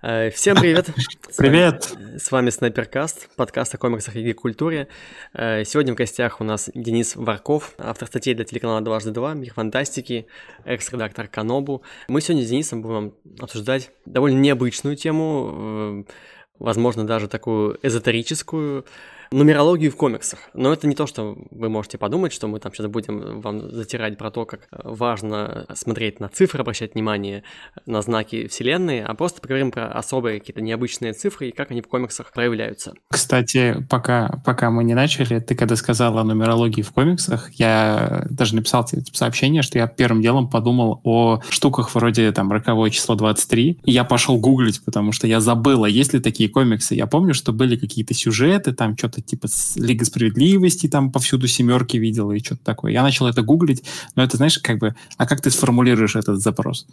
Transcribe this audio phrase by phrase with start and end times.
[0.00, 0.90] Э, всем привет!
[1.36, 1.82] Привет!
[1.84, 4.86] С вами, с вами Снайперкаст, подкаст о комиксах и культуре.
[5.34, 9.52] Э, сегодня в гостях у нас Денис Варков, автор статей для телеканала «Дважды два», «Мир
[9.54, 10.28] фантастики»,
[10.64, 11.82] экс-редактор Канобу.
[12.06, 16.12] Мы сегодня с Денисом будем обсуждать довольно необычную тему, э,
[16.60, 18.84] возможно, даже такую эзотерическую,
[19.30, 20.38] нумерологию в комиксах.
[20.54, 24.16] Но это не то, что вы можете подумать, что мы там сейчас будем вам затирать
[24.18, 27.42] про то, как важно смотреть на цифры, обращать внимание
[27.86, 31.88] на знаки вселенной, а просто поговорим про особые какие-то необычные цифры и как они в
[31.88, 32.94] комиксах проявляются.
[33.10, 38.54] Кстати, пока, пока мы не начали, ты когда сказал о нумерологии в комиксах, я даже
[38.54, 43.80] написал тебе сообщение, что я первым делом подумал о штуках вроде там роковое число 23,
[43.84, 46.94] и я пошел гуглить, потому что я забыл, а есть ли такие комиксы.
[46.94, 51.96] Я помню, что были какие-то сюжеты, там что-то что-то типа Лига Справедливости, там повсюду семерки
[51.96, 52.92] видел и что-то такое.
[52.92, 56.86] Я начал это гуглить, но это, знаешь, как бы, а как ты сформулируешь этот запрос?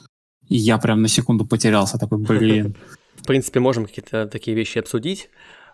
[0.47, 2.75] И я прям на секунду потерялся, такой, блин.
[3.15, 5.29] В принципе, можем какие-то такие вещи обсудить.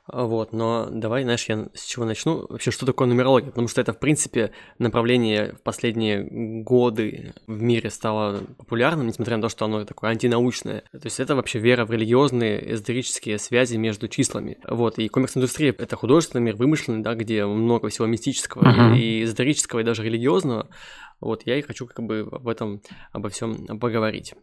[0.08, 2.46] Вот, но давай, знаешь, я с чего начну?
[2.50, 3.50] Вообще, что такое нумерология?
[3.50, 6.24] Потому что это, в принципе, направление в последние
[6.64, 10.84] годы в мире стало популярным, несмотря на то, что оно такое антинаучное.
[10.92, 14.58] То есть это вообще вера в религиозные, эзотерические связи между числами.
[14.68, 18.98] Вот, и комикс-индустрия— это художественный мир, вымышленный, да, где много всего мистического uh-huh.
[18.98, 20.68] и эзотерического, и даже религиозного.
[21.20, 24.34] Вот, я и хочу как бы об этом, обо всем поговорить.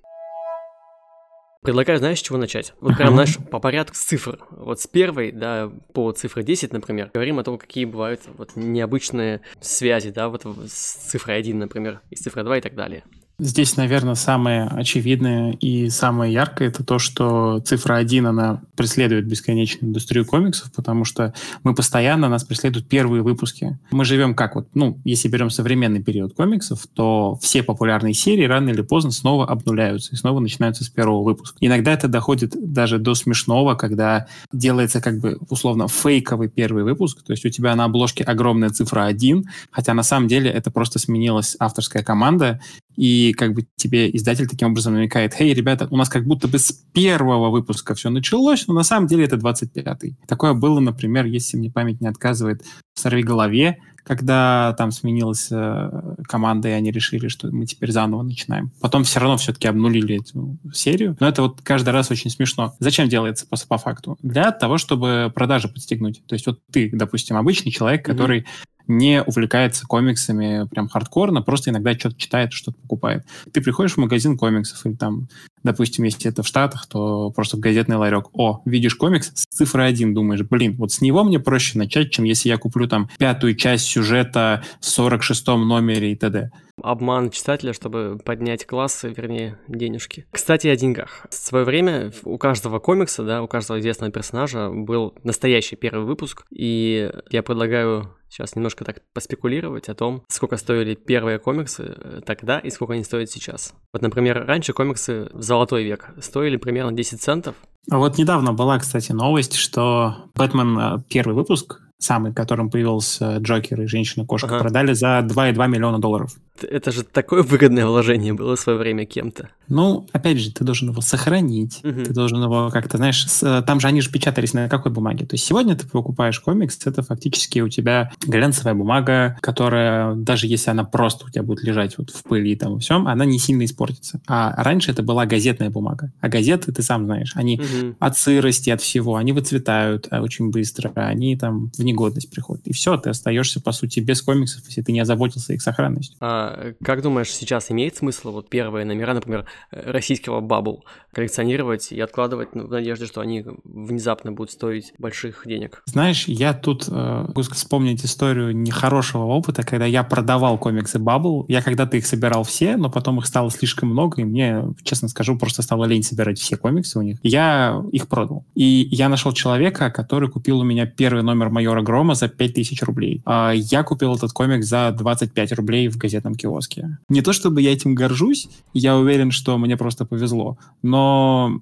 [1.69, 2.73] Предлагаю, знаешь, с чего начать?
[2.81, 4.39] Вот прям, знаешь, по порядку цифр.
[4.51, 9.43] Вот с первой, да, по цифре 10, например, говорим о том, какие бывают вот необычные
[9.61, 13.05] связи, да, вот с цифрой 1, например, и с цифрой 2 и так далее.
[13.41, 19.91] Здесь, наверное, самое очевидное и самое яркое это то, что цифра 1, она преследует бесконечную
[19.91, 23.79] индустрию комиксов, потому что мы постоянно, нас преследуют первые выпуски.
[23.93, 28.71] Мы живем как вот, ну, если берем современный период комиксов, то все популярные серии рано
[28.71, 31.59] или поздно снова обнуляются и снова начинаются с первого выпуска.
[31.61, 37.33] Иногда это доходит даже до смешного, когда делается как бы условно фейковый первый выпуск, то
[37.33, 41.55] есть у тебя на обложке огромная цифра 1, хотя на самом деле это просто сменилась
[41.61, 42.61] авторская команда,
[42.99, 46.59] и как бы тебе издатель таким образом намекает, «Хей, ребята, у нас как будто бы
[46.59, 50.17] с первого выпуска все началось, но на самом деле это 25-й».
[50.27, 52.65] Такое было, например, если мне память не отказывает,
[52.95, 55.91] в «Сорви голове», когда там сменилась э,
[56.27, 58.73] команда, и они решили, что мы теперь заново начинаем.
[58.81, 61.17] Потом все равно все-таки обнулили эту серию.
[61.21, 62.75] Но это вот каждый раз очень смешно.
[62.81, 64.19] Зачем делается по, по факту?
[64.23, 66.23] Для того, чтобы продажи подстегнуть.
[66.27, 71.71] То есть вот ты, допустим, обычный человек, который mm-hmm не увлекается комиксами прям хардкорно, просто
[71.71, 73.25] иногда что-то читает, что-то покупает.
[73.53, 75.29] Ты приходишь в магазин комиксов, или там,
[75.63, 78.27] допустим, если это в Штатах, то просто в газетный ларек.
[78.33, 82.25] О, видишь комикс с цифрой один, думаешь, блин, вот с него мне проще начать, чем
[82.25, 86.51] если я куплю там пятую часть сюжета в 46 номере и т.д
[86.83, 90.27] обман читателя, чтобы поднять классы, вернее, денежки.
[90.31, 91.27] Кстати, о деньгах.
[91.31, 96.45] В свое время у каждого комикса, да, у каждого известного персонажа был настоящий первый выпуск,
[96.51, 102.59] и я предлагаю сейчас немножко так поспекулировать о том, сколько стоили первые комиксы э, тогда
[102.59, 103.75] и сколько они стоят сейчас.
[103.93, 107.57] Вот, например, раньше комиксы в золотой век стоили примерно 10 центов.
[107.91, 113.83] А вот недавно была, кстати, новость, что Бэтмен э, первый выпуск самый, которым появился Джокер
[113.83, 114.61] и Женщина-кошка, ага.
[114.61, 116.33] продали за 2,2 миллиона долларов.
[116.63, 119.51] Это же такое выгодное вложение было в свое время кем-то.
[119.69, 122.05] Ну, опять же, ты должен его сохранить, угу.
[122.05, 125.27] ты должен его как-то, знаешь, с, там же они же печатались на какой бумаге.
[125.27, 130.71] То есть сегодня ты покупаешь комикс, это фактически у тебя глянцевая бумага, которая, даже если
[130.71, 133.39] она просто у тебя будет лежать вот в пыли и там и всем, она не
[133.39, 134.21] сильно испортится.
[134.27, 136.13] А раньше это была газетная бумага.
[136.21, 137.95] А газеты, ты сам знаешь, они угу.
[137.99, 142.67] от сырости, от всего, они выцветают а, очень быстро, они там в негодность приходят.
[142.67, 146.17] И все, ты остаешься, по сути, без комиксов, если ты не озаботился их сохранностью.
[146.21, 152.51] А как думаешь, сейчас имеет смысл вот первые номера, например, российского бабл коллекционировать и откладывать
[152.53, 155.83] в надежде, что они внезапно будут стоить больших денег?
[155.87, 156.93] Знаешь, я тут э,
[157.29, 161.45] могу вспомнить историю нехорошего опыта, когда я продавал комиксы Bubble.
[161.49, 165.37] Я когда-то их собирал все, но потом их стало слишком много, и мне, честно скажу,
[165.39, 167.19] просто стало лень собирать все комиксы у них.
[167.23, 168.45] Я их продал.
[168.55, 173.23] И я нашел человека, который купил у меня первый номер Майора Грома за 5000 рублей.
[173.25, 176.99] А я купил этот комикс за 25 рублей в газетном киоске.
[177.09, 181.61] Не то чтобы я этим горжусь, я уверен, что мне просто повезло, но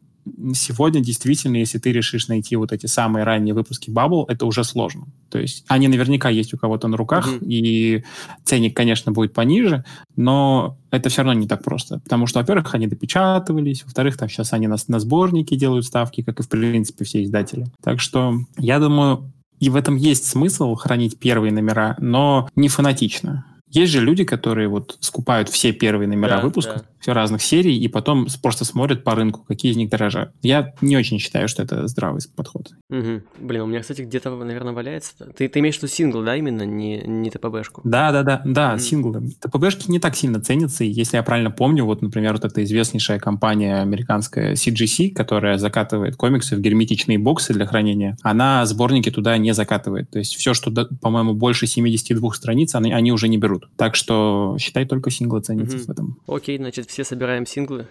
[0.55, 5.07] сегодня действительно, если ты решишь найти вот эти самые ранние выпуски Bubble, это уже сложно.
[5.31, 7.47] То есть они наверняка есть у кого-то на руках, mm-hmm.
[7.47, 8.05] и
[8.45, 9.85] ценник, конечно, будет пониже,
[10.17, 12.01] но это все равно не так просто.
[12.01, 16.41] Потому что, во-первых, они допечатывались, во-вторых, там сейчас они на, на сборники делают ставки, как
[16.41, 17.67] и, в принципе, все издатели.
[17.83, 19.31] Так что, я думаю,
[19.61, 23.45] и в этом есть смысл хранить первые номера, но не фанатично.
[23.71, 26.85] Есть же люди, которые вот скупают все первые номера да, выпуска.
[27.07, 27.15] Да.
[27.15, 30.33] разных серий и потом просто смотрят по рынку, какие из них дороже.
[30.43, 32.71] Я не очень считаю, что это здравый подход.
[32.91, 33.23] Угу.
[33.41, 35.13] Блин, у меня, кстати, где-то, наверное, валяется.
[35.37, 37.83] Ты, ты имеешь в виду сингл, да, именно, не, не ТПБшку?
[37.85, 38.79] Да, да, да, да, mm.
[38.79, 39.31] синглы.
[39.41, 43.19] ТПБшки не так сильно ценятся, и если я правильно помню, вот, например, вот эта известнейшая
[43.19, 49.53] компания американская CGC, которая закатывает комиксы в герметичные боксы для хранения, она сборники туда не
[49.55, 50.11] закатывает.
[50.11, 50.71] То есть все, что,
[51.01, 53.56] по-моему, больше 72 страниц, они, они уже не берут.
[53.77, 55.87] Так что считай, только синглы ценятся mm-hmm.
[55.87, 56.21] в этом.
[56.27, 57.89] Окей, значит, все собираем синглы.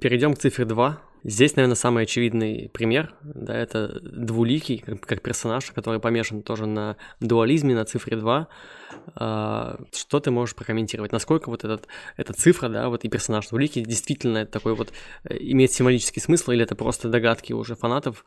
[0.00, 1.00] Перейдем к цифре 2.
[1.24, 6.96] Здесь, наверное, самый очевидный пример, да, это двуликий, как, как персонаж, который помешан тоже на
[7.18, 8.46] дуализме, на цифре 2.
[9.16, 11.10] А, что ты можешь прокомментировать?
[11.10, 14.92] Насколько вот этот, эта цифра, да, вот и персонаж двуликий действительно такой вот
[15.24, 18.24] э, имеет символический смысл, или это просто догадки уже фанатов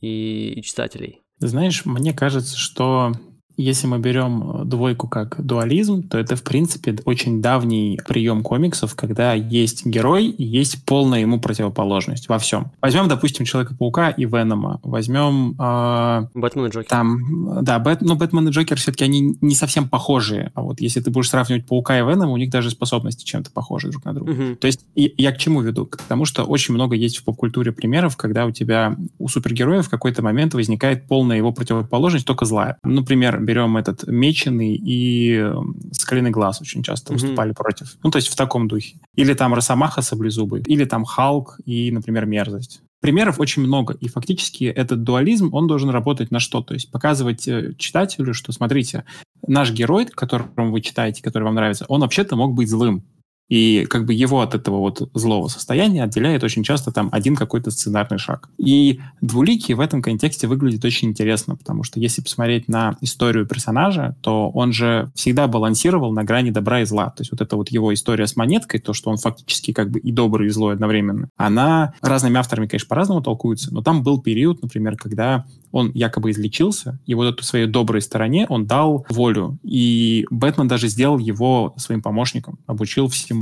[0.00, 1.22] и, и читателей?
[1.40, 3.12] Знаешь, мне кажется, что
[3.60, 8.94] если мы берем э, двойку как дуализм, то это, в принципе, очень давний прием комиксов,
[8.94, 12.70] когда есть герой и есть полная ему противоположность во всем.
[12.80, 14.80] Возьмем, допустим, Человека-паука и Венома.
[14.82, 15.54] Возьмем...
[15.58, 16.88] Э, Бэтмен и Джокер.
[16.88, 20.52] Там, да, Бэт, но Бэтмен и Джокер все-таки они не совсем похожие.
[20.54, 23.88] А вот если ты будешь сравнивать Паука и Венома, у них даже способности чем-то похожи
[23.90, 24.30] друг на друга.
[24.30, 24.56] Угу.
[24.56, 25.86] То есть и, я к чему веду?
[25.86, 29.90] К тому, что очень много есть в поп-культуре примеров, когда у тебя у супергероя в
[29.90, 32.78] какой-то момент возникает полная его противоположность, только злая.
[32.82, 37.16] Например, берем этот Меченый и эм, Скалиный глаз очень часто mm-hmm.
[37.16, 37.96] выступали против.
[38.04, 38.98] Ну, то есть в таком духе.
[39.16, 42.82] Или там Росомаха Саблезубый, или там Халк и, например, Мерзость.
[43.00, 46.62] Примеров очень много, и фактически этот дуализм, он должен работать на что?
[46.62, 49.04] То есть показывать э, читателю, что, смотрите,
[49.46, 53.02] наш герой, которому вы читаете, который вам нравится, он вообще-то мог быть злым.
[53.50, 57.70] И как бы его от этого вот злого состояния отделяет очень часто там один какой-то
[57.70, 58.48] сценарный шаг.
[58.58, 64.16] И двуликий в этом контексте выглядит очень интересно, потому что если посмотреть на историю персонажа,
[64.22, 67.10] то он же всегда балансировал на грани добра и зла.
[67.10, 69.98] То есть вот эта вот его история с монеткой, то, что он фактически как бы
[69.98, 74.62] и добрый, и злой одновременно, она разными авторами, конечно, по-разному толкуется, но там был период,
[74.62, 79.58] например, когда он якобы излечился, и вот эту своей доброй стороне он дал волю.
[79.62, 83.39] И Бэтмен даже сделал его своим помощником, обучил всему,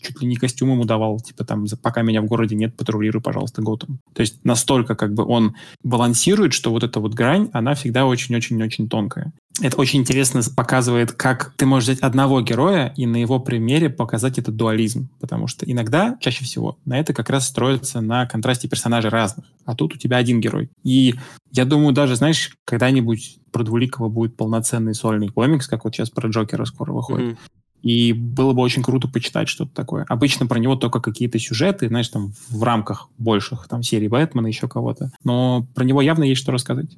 [0.00, 3.62] чуть ли не костюм ему давал, типа там, пока меня в городе нет, патрулируй, пожалуйста,
[3.62, 4.00] Готэм.
[4.14, 8.88] То есть настолько как бы он балансирует, что вот эта вот грань, она всегда очень-очень-очень
[8.88, 9.32] тонкая.
[9.62, 14.38] Это очень интересно показывает, как ты можешь взять одного героя и на его примере показать
[14.38, 15.08] этот дуализм.
[15.18, 19.46] Потому что иногда, чаще всего, на это как раз строится на контрасте персонажей разных.
[19.64, 20.68] А тут у тебя один герой.
[20.84, 21.14] И
[21.52, 26.28] я думаю, даже, знаешь, когда-нибудь про Двуликова будет полноценный сольный комикс, как вот сейчас про
[26.28, 27.32] Джокера скоро выходит.
[27.32, 27.38] Mm-hmm.
[27.86, 30.04] И было бы очень круто почитать что-то такое.
[30.08, 34.66] Обычно про него только какие-то сюжеты, знаешь, там в рамках больших там серий Бэтмена, еще
[34.66, 35.12] кого-то.
[35.22, 36.96] Но про него явно есть что рассказать.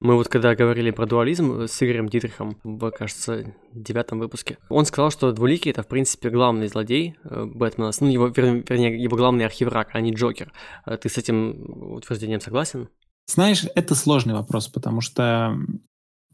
[0.00, 5.10] Мы вот когда говорили про дуализм с Игорем Дитрихом в, кажется, девятом выпуске, он сказал,
[5.10, 9.88] что Двуликий— это, в принципе, главный злодей э, Бэтмена, ну, его, вернее, его главный архивраг,
[9.94, 10.52] а не Джокер.
[10.84, 12.90] Э, ты с этим утверждением согласен?
[13.26, 15.58] Знаешь, это сложный вопрос, потому что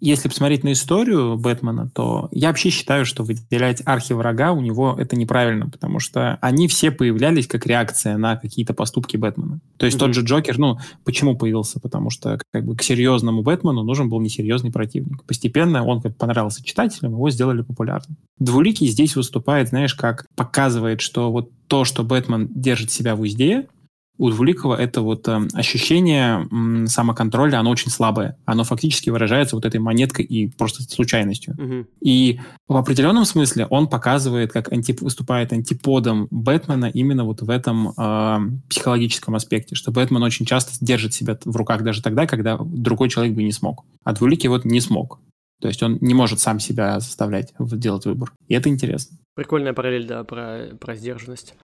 [0.00, 5.16] если посмотреть на историю Бэтмена, то я вообще считаю, что выделять архиврага у него это
[5.16, 9.60] неправильно, потому что они все появлялись как реакция на какие-то поступки Бэтмена.
[9.76, 10.00] То есть mm-hmm.
[10.00, 11.80] тот же Джокер, ну, почему появился?
[11.80, 15.24] Потому что как бы к серьезному Бэтмену нужен был несерьезный противник.
[15.24, 18.16] Постепенно он как понравился читателям, его сделали популярным.
[18.38, 23.68] Двуликий здесь выступает, знаешь, как показывает, что вот то, что Бэтмен держит себя в узде,
[24.16, 28.36] у Двуликова это вот э, ощущение э, самоконтроля, оно очень слабое.
[28.44, 31.54] Оно фактически выражается вот этой монеткой и просто случайностью.
[31.54, 31.86] Угу.
[32.00, 37.90] И в определенном смысле он показывает, как анти выступает антиподом Бэтмена именно вот в этом
[37.90, 43.08] э, психологическом аспекте, что Бэтмен очень часто держит себя в руках даже тогда, когда другой
[43.08, 43.84] человек бы не смог.
[44.04, 45.18] А Двуликий вот не смог.
[45.60, 48.32] То есть он не может сам себя заставлять делать выбор.
[48.48, 49.18] И это интересно.
[49.34, 51.54] Прикольная параллель, да, про, про сдержанность.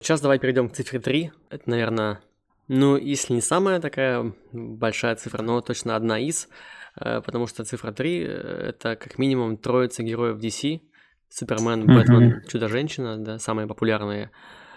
[0.00, 1.32] Сейчас давай перейдем к цифре 3.
[1.50, 2.20] Это, наверное,
[2.68, 6.48] ну, если не самая такая большая цифра, но точно одна из,
[7.00, 8.26] э, потому что цифра 3 э,—
[8.68, 10.80] это как минимум троица героев DC,
[11.28, 12.42] Супермен, Бэтмен.
[12.48, 14.30] Чудо-женщина, да, самые популярные.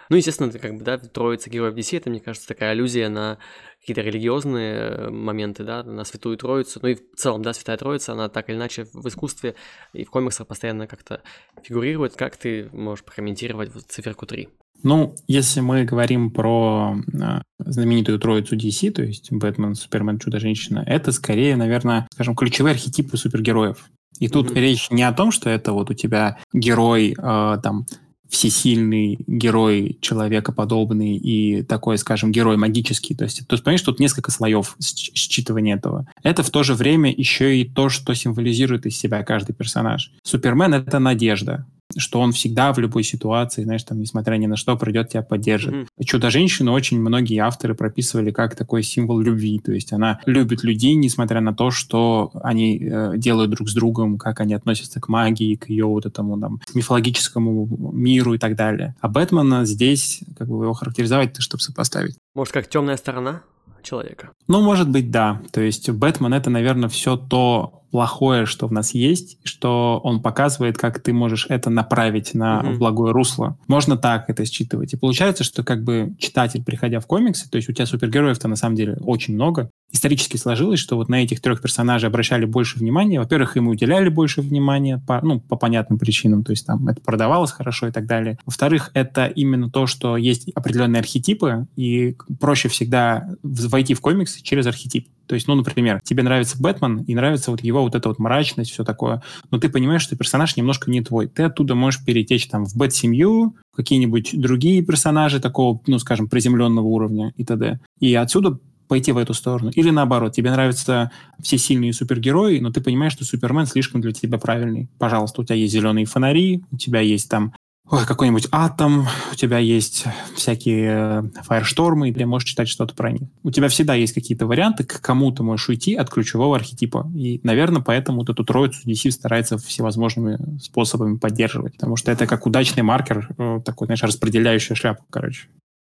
[0.10, 3.38] Ну, естественно, это как бы, да, троица героев DC, это, мне кажется, такая аллюзия на
[3.80, 6.80] какие-то религиозные э, моменты, да, на Святую Троицу.
[6.82, 9.56] Ну и в целом, да, Святая Троица, она так или иначе в искусстве
[9.94, 11.22] и в комиксах постоянно как-то
[11.64, 12.16] фигурирует.
[12.16, 14.50] Как ты можешь прокомментировать циферку 3?
[14.82, 21.12] Ну, если мы говорим про э, знаменитую троицу DC, то есть Бэтмен, Супермен, Чудо-женщина, это
[21.12, 23.86] скорее, наверное, скажем, ключевые архетипы супергероев.
[24.20, 24.60] И тут mm-hmm.
[24.60, 27.86] речь не о том, что это вот у тебя герой э, там
[28.30, 33.16] всесильный герой, человекоподобный и такой, скажем, герой магический.
[33.16, 36.08] То есть, то есть понимаешь, тут несколько слоев считывания этого.
[36.24, 40.12] Это в то же время еще и то, что символизирует из себя каждый персонаж.
[40.24, 41.66] Супермен— это надежда.
[41.98, 45.74] Что он всегда в любой ситуации, знаешь, там, несмотря ни на что, придет тебя поддержит.
[45.74, 46.04] Mm-hmm.
[46.06, 51.42] Чудо-женщину очень многие авторы прописывали как такой символ любви, то есть она любит людей, несмотря
[51.42, 55.70] на то, что они э, делают друг с другом, как они относятся к магии, к
[55.70, 58.96] ее вот этому там мифологическому миру и так далее.
[59.02, 62.16] А Бэтмена здесь, как бы его характеризовать, чтобы сопоставить.
[62.36, 63.42] Может, как темная сторона?
[63.84, 64.32] Человека.
[64.48, 65.42] Ну, может быть, да.
[65.52, 70.78] То есть Бэтмен это, наверное, все то плохое, что в нас есть, что он показывает,
[70.78, 72.78] как ты можешь это направить на mm-hmm.
[72.78, 73.58] благое русло.
[73.68, 74.94] Можно так это считывать.
[74.94, 78.56] И получается, что как бы читатель, приходя в комиксы, то есть у тебя супергероев-то на
[78.56, 83.20] самом деле очень много, исторически сложилось, что вот на этих трех персонажей обращали больше внимания.
[83.20, 87.52] Во-первых, им уделяли больше внимания, по, ну, по понятным причинам, то есть там это продавалось
[87.52, 88.38] хорошо и так далее.
[88.46, 94.68] Во-вторых, это именно то, что есть определенные архетипы, и проще всегда войти в комиксы через
[94.68, 95.08] архетип.
[95.30, 98.72] То есть, ну, например, тебе нравится Бэтмен, и нравится вот его вот эта вот мрачность,
[98.72, 101.28] все такое, но ты понимаешь, что персонаж немножко не твой.
[101.28, 107.32] Ты оттуда можешь перетечь там в Бэт-семью, какие-нибудь другие персонажи такого, ну, скажем, приземленного уровня
[107.38, 107.80] и т.д.
[108.00, 108.58] И отсюда
[108.90, 109.72] пойти в эту сторону.
[109.76, 114.38] Или наоборот, тебе нравятся все сильные супергерои, но ты понимаешь, что Супермен слишком для тебя
[114.38, 114.90] правильный.
[114.98, 117.54] Пожалуйста, у тебя есть зеленые фонари, у тебя есть там
[117.92, 120.06] ой, какой-нибудь атом, у тебя есть
[120.36, 123.30] всякие э, фаерштормы, и ты можешь читать что-то про них.
[123.44, 127.12] У тебя всегда есть какие-то варианты, к кому ты можешь уйти от ключевого архетипа.
[127.16, 132.46] И, наверное, поэтому вот эту троицу DC старается всевозможными способами поддерживать, потому что это как
[132.46, 135.48] удачный маркер, э, такой, знаешь, распределяющая шляпа, короче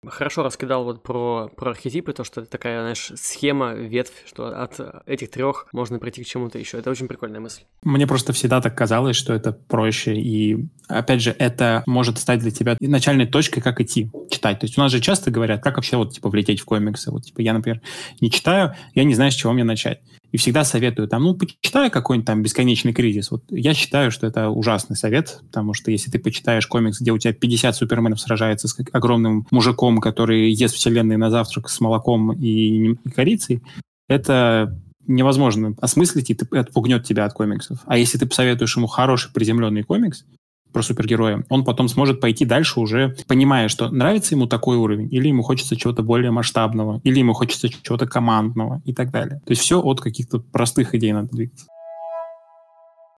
[0.04, 4.78] хорошо раскидал вот про, про архетипы, то, что это такая, знаешь, схема, ветвь, что от
[5.06, 6.78] этих трех можно прийти к чему-то еще.
[6.78, 7.62] Это очень прикольная мысль.
[7.82, 10.16] Мне просто всегда так казалось, что это проще.
[10.16, 14.60] И, опять же, это может стать для тебя начальной точкой, как идти читать.
[14.60, 17.10] То есть у нас же часто говорят, как вообще вот, типа, влететь в комиксы.
[17.10, 17.80] Вот, типа, я, например,
[18.20, 20.00] не читаю, я не знаю, с чего мне начать
[20.36, 23.30] и всегда советую там, ну, почитай какой-нибудь там бесконечный кризис.
[23.30, 27.16] Вот я считаю, что это ужасный совет, потому что если ты почитаешь комикс, где у
[27.16, 32.92] тебя 50 суперменов сражается с огромным мужиком, который ест вселенной на завтрак с молоком и,
[32.92, 33.62] и корицей,
[34.10, 37.78] это невозможно осмыслить, и ты, отпугнет тебя от комиксов.
[37.86, 40.26] А если ты посоветуешь ему хороший приземленный комикс,
[40.76, 45.28] про супергероя, он потом сможет пойти дальше уже, понимая, что нравится ему такой уровень, или
[45.28, 49.40] ему хочется чего-то более масштабного, или ему хочется чего-то командного и так далее.
[49.46, 51.64] То есть все от каких-то простых идей надо двигаться.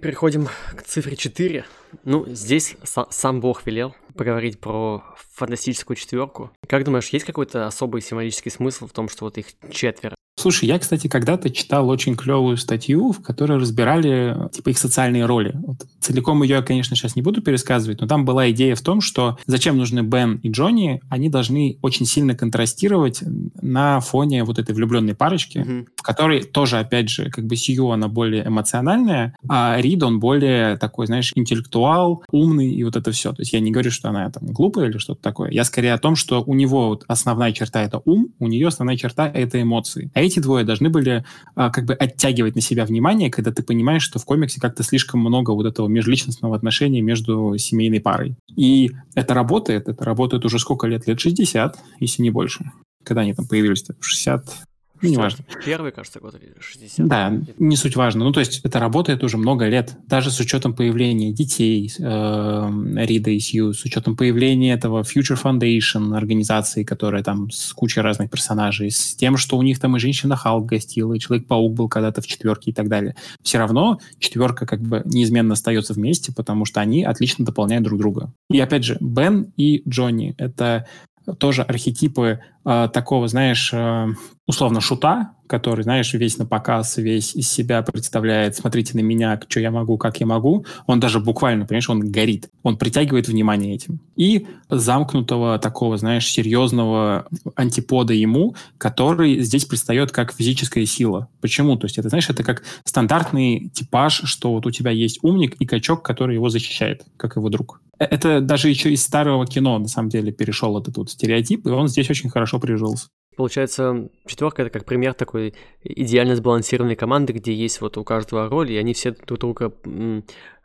[0.01, 0.47] Переходим
[0.77, 1.65] к цифре 4.
[2.05, 2.77] Ну, здесь
[3.11, 6.53] сам Бог велел поговорить про фантастическую четверку.
[6.69, 10.15] Как думаешь, есть какой-то особый символический смысл в том, что вот их четверо?
[10.39, 15.53] Слушай, я, кстати, когда-то читал очень клевую статью, в которой разбирали типа их социальные роли.
[15.67, 19.37] Вот, целиком ее конечно, сейчас не буду пересказывать, но там была идея в том, что
[19.47, 23.23] зачем нужны Бен и Джонни, они должны очень сильно контрастировать
[23.61, 25.89] на фоне вот этой влюбленной парочки, mm-hmm.
[26.09, 30.79] В которой тоже, опять же, как бы Сью, она более эмоциональная, а Рид, он более
[30.79, 33.33] такой, знаешь, интеллектуал, умный и вот это все.
[33.33, 35.51] То есть я не говорю, что она там глупая или что-то такое.
[35.51, 38.97] Я скорее о том, что у него вот основная черта— это ум, у нее основная
[38.97, 40.11] черта— это эмоции.
[40.15, 44.03] А эти двое должны были а, как бы оттягивать на себя внимание, когда ты понимаешь,
[44.03, 48.35] что в комиксе как-то слишком много вот этого межличностного отношения между семейной парой.
[48.57, 51.07] И это работает, это работает уже сколько лет?
[51.07, 52.65] Лет 60, если не больше.
[53.05, 53.85] Когда они там появились?
[54.01, 54.68] 60,
[55.01, 55.45] ну, неважно.
[55.65, 57.07] Первый, кажется, год или 60.
[57.07, 58.25] Да, не суть важно.
[58.25, 63.31] Ну, то есть это работает уже много лет, даже с учетом появления детей э, Рида
[63.31, 68.91] и Сью, с учетом появления этого Future Foundation, организации, которая там с кучей разных персонажей,
[68.91, 72.27] с тем, что у них там и женщина Халк гостила, и Человек-паук был когда-то в
[72.27, 73.15] четверке и так далее.
[73.43, 78.33] Все равно четверка как бы неизменно остается вместе, потому что они отлично дополняют друг друга.
[78.51, 80.87] И опять же, Бен и Джонни— это
[81.35, 84.07] тоже архетипы э, такого, знаешь, э,
[84.47, 89.61] условно шута, который, знаешь, весь на показ, весь из себя представляет, смотрите на меня, что
[89.61, 90.65] я могу, как я могу.
[90.87, 92.49] Он даже буквально, понимаешь, он горит.
[92.63, 94.01] Он притягивает внимание этим.
[94.15, 97.27] И замкнутого такого, знаешь, серьезного
[97.57, 101.29] антипода ему, который здесь предстает как физическая сила.
[101.41, 101.77] Почему?
[101.77, 105.67] То есть это, знаешь, это как стандартный типаж, что вот у тебя есть умник и
[105.67, 107.81] качок, который его защищает, как его друг.
[107.99, 111.71] Э, это даже еще из старого кино, на самом деле, перешел этот вот стереотип, и
[111.71, 113.09] он здесь очень хорошо прижился.
[113.39, 115.55] Получается, четверка это как пример такой
[115.85, 119.73] идеально сбалансированной команды, где есть вот у каждого роль, и они все друг друга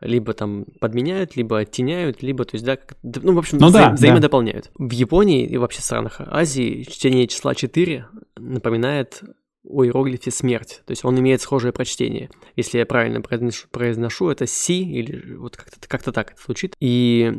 [0.02, 3.74] либо там подменяют, либо оттеняют, либо, то есть, да, как, ну, в общем, ну, вза-
[3.74, 4.72] да, взаимодополняют.
[4.76, 4.88] Да.
[4.88, 9.22] В Японии и вообще странах Азии чтение числа 4 напоминает
[9.68, 10.82] о иероглифе смерть.
[10.86, 12.30] То есть он имеет схожее прочтение.
[12.56, 16.76] Если я правильно произношу, произношу это си, или вот как-то как так это звучит.
[16.80, 17.32] И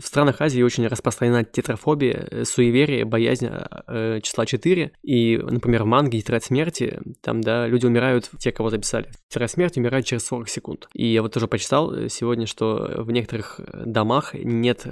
[0.00, 4.92] в странах Азии очень распространена тетрафобия, э, суеверие, боязнь э, числа 4.
[5.02, 9.08] И, например, в манге «Тетрадь смерти», там, да, люди умирают, те, кого записали.
[9.28, 10.88] Тетрадь смерти умирают через 40 секунд.
[10.92, 14.86] И я вот тоже почитал э, сегодня, что в некоторых домах нет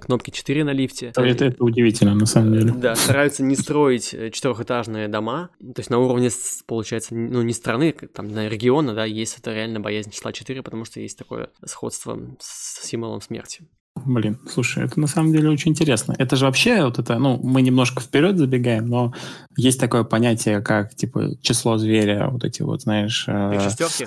[0.00, 1.12] кнопки 4 на лифте.
[1.16, 2.72] Это, это удивительно, на самом деле.
[2.72, 5.50] Да, стараются не строить четырехэтажные дома.
[5.58, 6.30] То есть на уровне,
[6.66, 10.84] получается, ну, не страны, там, на региона, да, есть это реально боязнь числа 4, потому
[10.84, 13.66] что есть такое сходство с символом смерти.
[13.94, 16.14] Блин, слушай, это на самом деле очень интересно.
[16.18, 19.12] Это же вообще вот это, ну, мы немножко вперед забегаем, но
[19.56, 23.24] есть такое понятие, как, типа, число зверя, вот эти вот, знаешь...
[23.28, 24.06] Э, шестерки?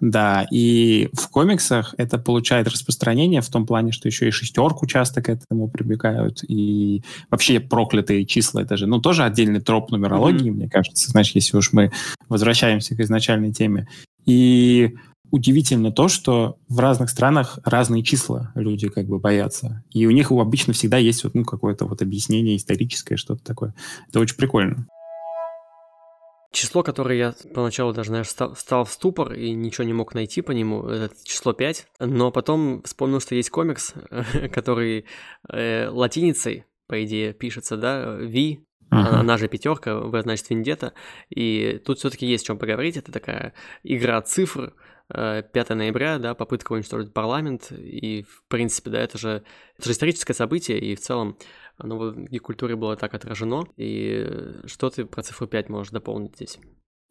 [0.00, 5.20] Да, и в комиксах это получает распространение в том плане, что еще и шестерку часто
[5.20, 10.54] к этому прибегают, и вообще проклятые числа, это же, ну, тоже отдельный троп нумерологии, mm-hmm.
[10.54, 11.92] мне кажется, значит, если уж мы
[12.28, 13.88] возвращаемся к изначальной теме.
[14.24, 14.94] И
[15.30, 19.84] удивительно то, что в разных странах разные числа люди как бы боятся.
[19.90, 23.74] И у них обычно всегда есть вот, ну, какое-то вот объяснение историческое, что-то такое.
[24.08, 24.86] Это очень прикольно.
[26.52, 30.42] Число, которое я поначалу даже, знаешь, стал, стал в ступор и ничего не мог найти
[30.42, 33.94] по нему, это число 5, но потом вспомнил, что есть комикс,
[34.52, 35.06] который
[35.48, 38.58] э, латиницей, по идее, пишется, да, V, uh-huh.
[38.90, 40.92] она, же пятерка, V значит Вендета,
[41.28, 43.54] и тут все-таки есть о чем поговорить, это такая
[43.84, 44.74] игра цифр,
[45.12, 49.42] 5 э, ноября, да, попытка уничтожить парламент, и, в принципе, да, это же,
[49.76, 51.36] это же историческое событие, и в целом
[51.76, 53.64] оно в гик-культуре было так отражено.
[53.76, 54.26] И
[54.66, 56.58] что ты про цифру 5 можешь дополнить здесь?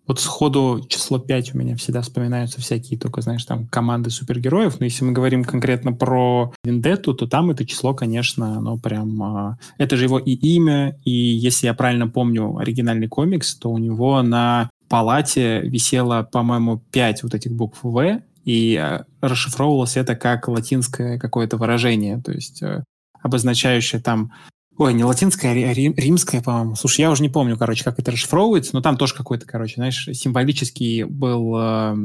[0.09, 4.79] Вот сходу число 5 у меня всегда вспоминаются всякие только, знаешь, там команды супергероев.
[4.79, 9.21] Но если мы говорим конкретно про Вендетту, то там это число, конечно, оно прям...
[9.21, 13.77] А, это же его и имя, и если я правильно помню оригинальный комикс, то у
[13.77, 20.47] него на палате висело, по-моему, 5 вот этих букв «В», и а, расшифровывалось это как
[20.47, 22.83] латинское какое-то выражение, то есть э,
[23.21, 24.31] обозначающее там
[24.79, 26.75] Ой, не латинская, а рим, римская, по-моему.
[26.75, 30.07] Слушай, я уже не помню, короче, как это расшифровывается, но там тоже какой-то, короче, знаешь,
[30.13, 31.95] символический был э,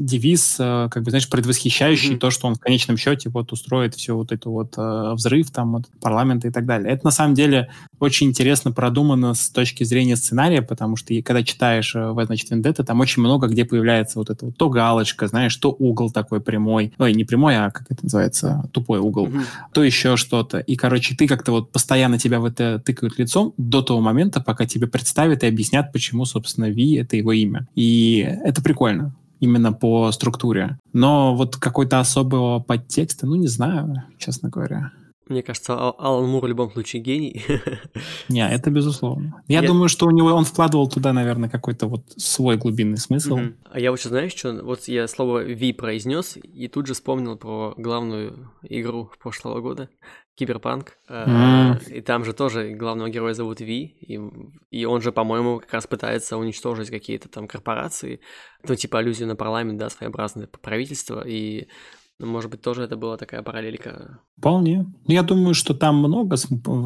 [0.00, 2.18] девиз, э, как бы, знаешь, предвосхищающий mm-hmm.
[2.18, 5.72] то, что он в конечном счете вот устроит все вот это вот э, взрыв там
[5.72, 6.92] вот парламента и так далее.
[6.92, 11.94] Это на самом деле очень интересно продумано с точки зрения сценария, потому что когда читаешь
[11.94, 15.54] э, в значит, Вендетта, там очень много где появляется вот это вот то галочка, знаешь,
[15.56, 19.44] то угол такой прямой, ой, не прямой, а как это называется, тупой угол, mm-hmm.
[19.72, 20.58] то еще что-то.
[20.58, 24.66] И, короче, ты как-то вот постоянно тебя в это тыкают лицом до того момента, пока
[24.66, 27.68] тебе представят и объяснят, почему, собственно, Ви— это его имя.
[27.74, 30.78] И это прикольно именно по структуре.
[30.92, 34.92] Но вот какой-то особого подтекста, ну, не знаю, честно говоря.
[35.30, 37.44] Мне кажется, Алан Мур в любом случае гений.
[38.28, 39.42] Не, это безусловно.
[39.46, 43.34] Я, я думаю, что у него он вкладывал туда, наверное, какой-то вот свой глубинный смысл.
[43.34, 43.42] Угу.
[43.70, 47.74] А я вот знаешь, что вот я слово V произнес и тут же вспомнил про
[47.76, 49.88] главную игру прошлого года.
[50.34, 50.96] Киберпанк.
[51.08, 51.92] Mm.
[51.92, 54.18] И там же тоже главного героя зовут Ви, и,
[54.70, 58.20] и он же, по-моему, как раз пытается уничтожить какие-то там корпорации,
[58.66, 61.68] ну, типа аллюзию на парламент, да, своеобразное правительство, и
[62.20, 64.18] ну, может быть, тоже это была такая параллелька.
[64.36, 64.84] Вполне.
[65.06, 66.36] Ну, я думаю, что там много,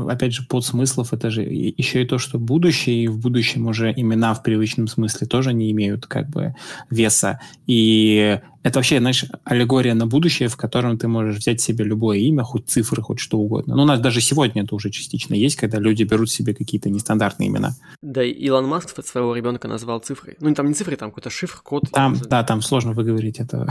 [0.08, 1.12] опять же, подсмыслов.
[1.12, 5.26] Это же еще и то, что будущее, и в будущем уже имена в привычном смысле
[5.26, 6.54] тоже не имеют как бы
[6.88, 7.40] веса.
[7.66, 12.42] И это вообще, знаешь, аллегория на будущее, в котором ты можешь взять себе любое имя,
[12.44, 13.76] хоть цифры, хоть что угодно.
[13.76, 17.50] Ну, у нас даже сегодня это уже частично есть, когда люди берут себе какие-то нестандартные
[17.50, 17.76] имена.
[18.00, 20.36] Да, Илон Маск своего ребенка назвал цифрой.
[20.40, 21.84] Ну, там не цифры, там какой-то шифр, код.
[21.92, 23.68] Там, да, там сложно выговорить это.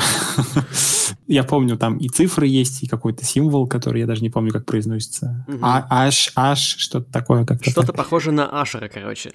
[1.27, 4.65] Я помню, там и цифры есть, и какой-то символ, который я даже не помню, как
[4.65, 5.45] произносится.
[5.61, 7.45] А, аш, аш, что-то такое.
[7.61, 9.31] Что-то похоже на Ашера, короче.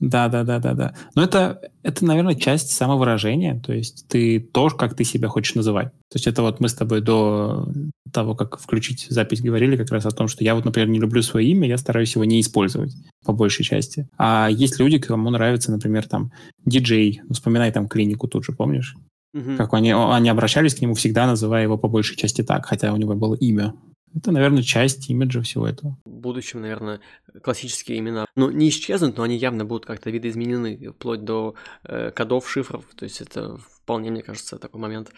[0.00, 0.94] Да, да, да, да, да.
[1.14, 3.60] Но это, это, наверное, часть самовыражения.
[3.60, 5.88] То есть ты то, как ты себя хочешь называть.
[6.10, 7.68] То есть это вот мы с тобой до
[8.12, 11.22] того, как включить запись, говорили как раз о том, что я вот, например, не люблю
[11.22, 14.08] свое имя, я стараюсь его не использовать по большей части.
[14.16, 16.30] А есть люди, кому нравится, например, там,
[16.64, 17.20] диджей.
[17.24, 18.94] Ну, вспоминай там клинику тут же, помнишь?
[19.34, 19.56] Угу.
[19.56, 22.96] Как они, они обращались к нему всегда, называя его по большей части так, хотя у
[22.96, 23.74] него было имя
[24.14, 25.96] это, наверное, часть имиджа всего этого.
[26.04, 27.00] В будущем, наверное,
[27.42, 32.48] классические имена, ну, не исчезнут, но они явно будут как-то видоизменены, вплоть до э, кодов,
[32.48, 32.84] шифров.
[32.96, 35.12] То есть это вполне, мне кажется, такой момент.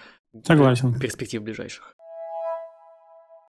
[0.44, 0.98] Согласен.
[0.98, 1.96] Перспектив ближайших.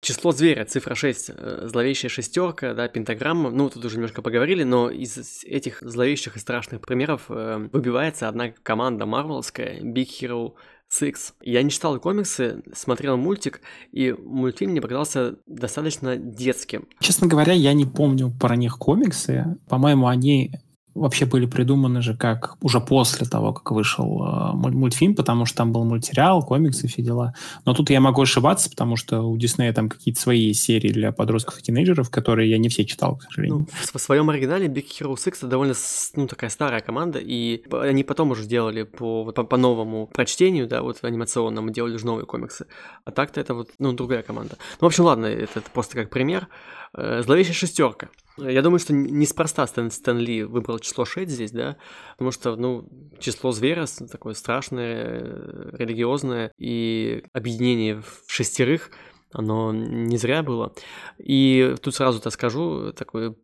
[0.01, 3.49] Число зверя, цифра 6, э, зловещая шестерка, да, пентаграмма.
[3.49, 8.51] Ну, тут уже немножко поговорили, но из этих зловещих и страшных примеров э, выбивается одна
[8.63, 10.53] команда марвелская, Big Hero
[10.89, 11.33] Six.
[11.41, 13.59] Я не читал комиксы, смотрел мультик,
[13.91, 16.87] и мультфильм мне показался достаточно детским.
[16.99, 19.57] Честно говоря, я не помню про них комиксы.
[19.67, 20.53] По-моему, они
[20.99, 25.71] вообще были придуманы же как уже после того, как вышел э, мультфильм, потому что там
[25.71, 27.33] был мультсериал, комиксы, все дела.
[27.65, 31.59] Но тут я могу ошибаться, потому что у Диснея там какие-то свои серии для подростков
[31.59, 33.59] и тинейджеров, которые я не все читал, к сожалению.
[33.59, 35.73] Ну, в, в своем оригинале Big Hero 6 это довольно
[36.15, 40.81] ну, такая старая команда, и они потом уже сделали по, по, по новому прочтению, да,
[40.81, 42.65] вот анимационному, делали уже новые комиксы.
[43.05, 44.57] А так-то это вот, ну, другая команда.
[44.81, 46.47] Ну, в общем, ладно, это, это просто как пример.
[46.93, 48.09] Э, Зловещая шестерка.
[48.37, 51.75] Я думаю, что неспроста Стэн, Стэн Ли выбрал число 6 здесь, да,
[52.13, 52.87] потому что, ну,
[53.19, 58.91] число зверя такое страшное, религиозное, и объединение в шестерых,
[59.31, 60.73] оно не зря было.
[61.17, 63.35] И тут сразу-то скажу, такой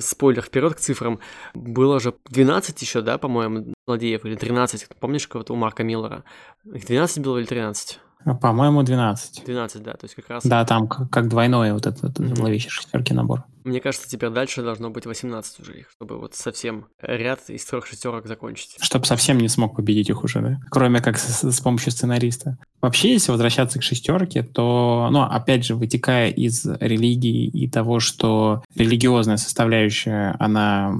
[0.00, 1.20] спойлер вперед к цифрам,
[1.54, 6.24] было же 12 еще, да, по-моему, злодеев, или 13, помнишь, вот у Марка Миллера?
[6.64, 8.00] Их 12 было или 13?
[8.40, 9.44] По-моему, 12.
[9.44, 10.44] 12, да, то есть как раз...
[10.44, 12.36] Да, там как, как двойной вот этот mm-hmm.
[12.36, 13.44] зловещий шестерки набор.
[13.64, 17.86] Мне кажется, теперь дальше должно быть 18 уже их, чтобы вот совсем ряд из трех
[17.86, 18.76] шестерок закончить.
[18.80, 20.60] Чтобы совсем не смог победить их уже, да?
[20.70, 22.56] Кроме как с, с помощью сценариста.
[22.80, 28.62] Вообще, если возвращаться к шестерке, то, ну, опять же, вытекая из религии и того, что
[28.74, 30.94] религиозная составляющая, она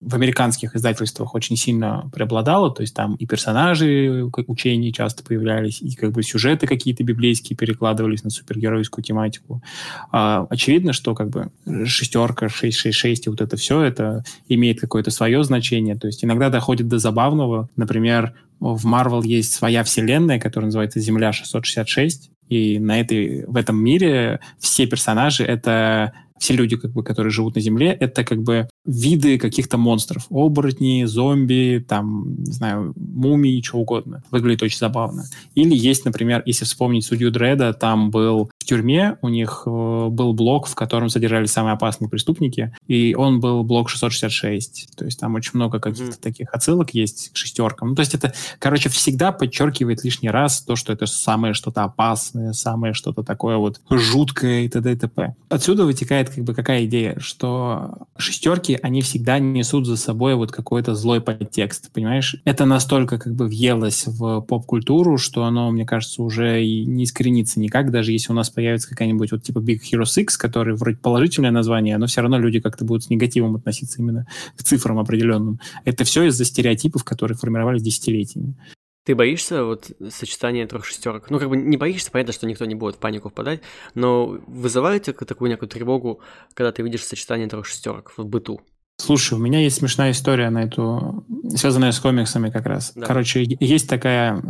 [0.00, 5.82] в американских издательствах очень сильно преобладало, то есть там и персонажи как учений часто появлялись,
[5.82, 9.62] и как бы сюжеты какие-то библейские перекладывались на супергеройскую тематику.
[10.10, 11.50] А, очевидно, что как бы
[11.84, 16.88] шестерка, 666 и вот это все, это имеет какое-то свое значение, то есть иногда доходит
[16.88, 23.44] до забавного, например, в Marvel есть своя вселенная, которая называется Земля 666, и на этой,
[23.46, 28.24] в этом мире все персонажи— это все люди, как бы, которые живут на Земле, это
[28.24, 30.26] как бы виды каких-то монстров.
[30.30, 34.22] Оборотни, зомби, там, не знаю, мумии, чего угодно.
[34.30, 35.24] Выглядит очень забавно.
[35.54, 40.32] Или есть, например, если вспомнить судью Дреда, там был в тюрьме, у них э, был
[40.32, 44.96] блок, в котором содержались самые опасные преступники, и он был блок 666.
[44.96, 46.22] То есть там очень много каких-то mm-hmm.
[46.22, 47.90] таких отсылок есть к шестеркам.
[47.90, 52.52] Ну, то есть это, короче, всегда подчеркивает лишний раз то, что это самое что-то опасное,
[52.52, 54.92] самое что-то такое вот жуткое и т.д.
[54.92, 55.34] и т.п.
[55.48, 60.94] Отсюда вытекает как бы какая идея, что шестерки, они всегда несут за собой вот какой-то
[60.94, 62.36] злой подтекст, понимаешь?
[62.44, 67.60] Это настолько как бы въелось в поп-культуру, что оно, мне кажется, уже и не искоренится
[67.60, 71.50] никак, даже если у нас появится какая-нибудь вот типа Big Hero 6, который вроде положительное
[71.50, 75.60] название, но все равно люди как-то будут с негативом относиться именно к цифрам определенным.
[75.84, 78.56] Это все из-за стереотипов, которые формировались десятилетиями.
[79.04, 81.30] Ты боишься вот сочетания трех шестерок?
[81.30, 83.62] Ну, как бы не боишься, понятно, что никто не будет в панику впадать,
[83.94, 86.20] но вызывает тебя такую некую тревогу,
[86.54, 88.60] когда ты видишь сочетание трех шестерок в быту?
[88.98, 91.24] Слушай, у меня есть смешная история на эту,
[91.56, 92.92] связанная с комиксами как раз.
[92.94, 93.06] Да.
[93.06, 94.42] Короче, есть такая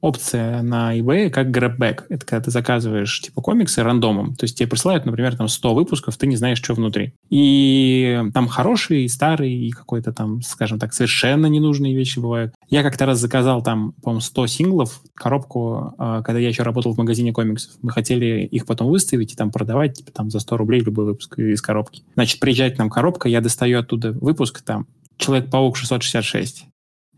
[0.00, 2.04] опция на eBay как grabback.
[2.08, 4.34] Это когда ты заказываешь типа комиксы рандомом.
[4.34, 7.14] То есть тебе присылают, например, там 100 выпусков, ты не знаешь, что внутри.
[7.30, 12.54] И там хорошие, и старые, и какой-то там, скажем так, совершенно ненужные вещи бывают.
[12.68, 16.98] Я как-то раз заказал там, по-моему, 100 синглов, коробку, а, когда я еще работал в
[16.98, 17.72] магазине комиксов.
[17.82, 21.38] Мы хотели их потом выставить и там продавать, типа там за 100 рублей любой выпуск
[21.38, 22.02] из коробки.
[22.14, 24.86] Значит, приезжает к нам коробка, я достаю оттуда выпуск там,
[25.18, 26.66] Человек-паук 666.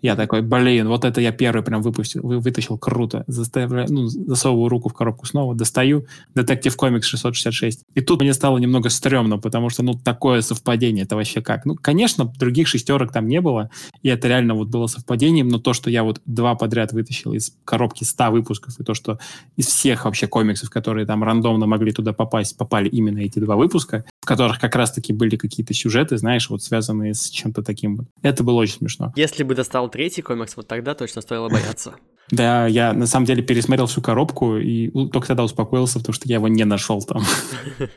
[0.03, 3.25] Я такой, блин, вот это я первый прям выпустил, вы, вытащил круто.
[3.27, 7.85] Заставляю, ну, засовываю руку в коробку снова, достаю Детектив Комикс 666.
[7.95, 11.67] И тут мне стало немного стрёмно, потому что, ну, такое совпадение, это вообще как?
[11.67, 13.71] Ну, конечно, других шестерок там не было,
[14.03, 17.55] и это реально вот было совпадением, но то, что я вот два подряд вытащил из
[17.65, 19.19] коробки 100 выпусков, и то, что
[19.57, 24.05] из всех вообще комиксов, которые там рандомно могли туда попасть, попали именно эти два выпуска,
[24.21, 28.07] в которых как раз-таки были какие-то сюжеты, знаешь, вот связанные с чем-то таким вот.
[28.23, 29.13] Это было очень смешно.
[29.17, 31.95] Если бы достал третий комикс, вот тогда точно стоило бояться.
[32.33, 36.37] Да, я на самом деле пересмотрел всю коробку и только тогда успокоился, потому что я
[36.37, 37.25] его не нашел там.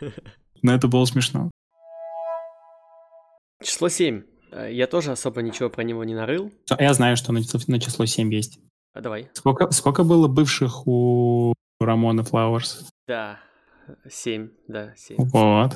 [0.63, 1.51] Но это было смешно.
[3.63, 4.23] Число 7.
[4.51, 6.51] Э, я тоже особо ничего про него не нарыл.
[6.79, 8.57] Я знаю, что на число, на число 7 есть.
[8.93, 9.29] А давай.
[9.33, 12.87] Сколько, сколько было бывших у Рамона Флауэрс?
[13.07, 13.39] Да,
[14.09, 15.17] 7, да, 7.
[15.17, 15.73] Вот.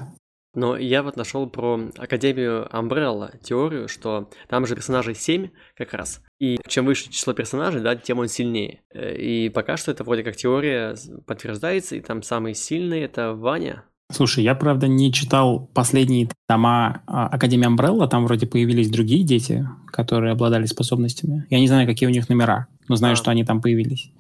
[0.58, 6.24] Но я вот нашел про Академию Umbrella теорию, что там же персонажей 7 как раз.
[6.40, 8.82] И чем выше число персонажей, да, тем он сильнее.
[8.92, 10.96] Э, и пока что это вроде как теория
[11.28, 13.84] подтверждается, и там самый сильный это Ваня.
[14.12, 19.68] Слушай, я, правда, не читал последние тома а, Академии Umbrella, там вроде появились другие дети,
[19.86, 21.46] которые обладали способностями.
[21.52, 23.16] Я не знаю, какие у них номера, но знаю, а.
[23.16, 24.12] что они там появились.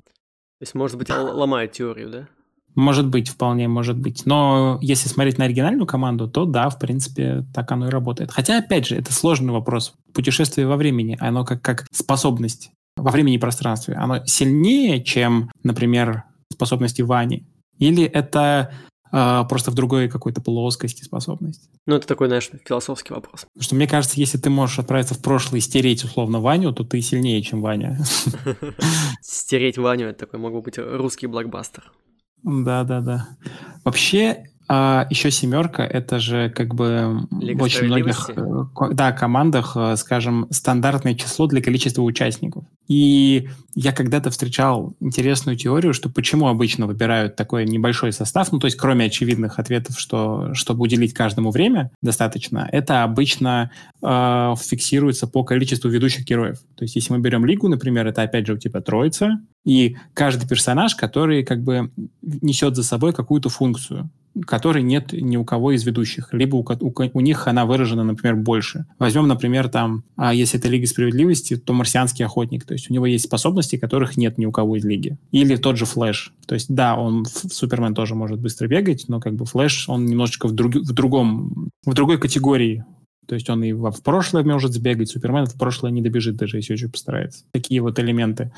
[0.59, 2.27] То есть, может быть, ломают теорию, да?
[2.77, 4.27] Может быть, вполне может быть.
[4.27, 8.29] Но если смотреть на оригинальную команду, то да, в принципе, так оно и работает.
[8.31, 9.95] Хотя, опять же, это сложный вопрос.
[10.13, 16.25] Путешествие во времени, оно как, как способность во времени и пространстве, оно сильнее, чем, например,
[16.53, 17.47] способности Вани?
[17.79, 18.71] Или это
[19.11, 21.71] а, просто в другой какой-то плоскости способность.
[21.87, 23.47] Ну, это такой, знаешь, философский вопрос.
[23.53, 26.83] Потому что мне кажется, если ты можешь отправиться в прошлое и стереть, условно, Ваню, то
[26.83, 27.99] ты сильнее, чем Ваня.
[29.21, 31.91] Стереть Ваню— это такой, мог бы быть русский блокбастер.
[32.47, 33.27] Да-да-да.
[33.83, 38.43] Вообще, а еще семерка это же как бы Лига в очень многих э,
[38.91, 42.65] да, командах, э, скажем, стандартное число для количества участников.
[42.89, 48.65] И я когда-то встречал интересную теорию, что почему обычно выбирают такой небольшой состав, ну то
[48.65, 55.45] есть кроме очевидных ответов, что чтобы уделить каждому время достаточно, это обычно э, фиксируется по
[55.45, 56.59] количеству ведущих героев.
[56.75, 60.95] То есть если мы берем лигу, например, это опять же типа троица, и каждый персонаж,
[60.95, 64.09] который как бы несет за собой какую-то функцию
[64.45, 68.35] которой нет ни у кого из ведущих, либо у, у, у них она выражена, например,
[68.35, 68.85] больше.
[68.99, 73.05] Возьмем, например, там, а если это Лига Справедливости, то марсианский охотник, то есть у него
[73.05, 75.17] есть способности, которых нет ни у кого из Лиги.
[75.31, 76.33] Или тот же Флэш.
[76.47, 80.47] То есть, да, он, Супермен тоже может быстро бегать, но как бы Флэш, он немножечко
[80.47, 82.85] в, друг, в другом, в другой категории
[83.27, 86.73] то есть он и в прошлое может сбегать, Супермен в прошлое не добежит, даже если
[86.73, 87.43] очень постарается.
[87.51, 88.51] Такие вот элементы.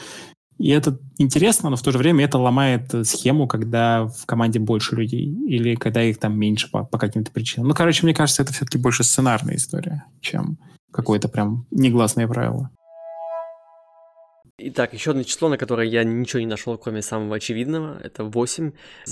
[0.60, 4.60] И это интересно, но в то же время это ломает э, схему, когда в команде
[4.60, 7.70] больше людей или когда их там меньше по, по каким-то причинам.
[7.70, 10.58] Ну, короче, мне кажется, это все-таки больше сценарная история, чем
[10.92, 12.72] какое-то прям негласное правило.
[14.62, 18.72] Итак, еще одно число, на которое я ничего не нашел, кроме самого очевидного, это 8.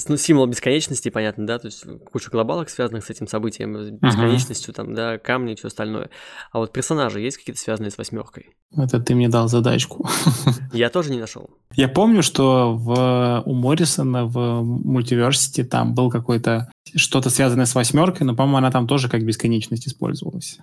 [0.10, 4.74] Ну, символ бесконечности, понятно, да, то есть куча глобалок, связанных с этим событием, с бесконечностью,
[4.74, 4.76] uh-huh.
[4.76, 6.10] там, да, камни и все остальное.
[6.52, 8.56] А вот персонажи есть какие-то связанные с восьмеркой?
[8.76, 10.10] Это ты мне дал задачку.
[10.74, 11.50] Я тоже не нашел.
[11.74, 18.28] Я помню, что в, у Моррисона в мультиверсити там был какой-то что-то связанное с восьмеркой,
[18.28, 20.60] но, по-моему, она там тоже как бесконечность использовалась.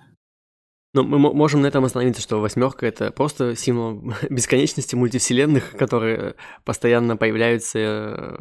[0.95, 7.17] Но мы можем на этом остановиться, что восьмерка это просто символ бесконечности мультивселенных, которые постоянно
[7.17, 7.79] появляются.
[7.79, 8.37] Э,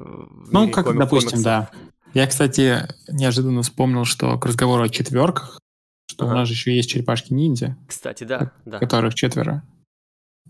[0.53, 1.69] ну, как, комик, допустим, да.
[2.15, 5.59] Я, кстати, неожиданно вспомнил, что к разговору о четверках,
[6.07, 6.33] что ага.
[6.33, 7.77] у нас же еще есть черепашки-ниндзя.
[7.89, 8.79] Кстати, да, да.
[8.79, 9.65] Которых четверо.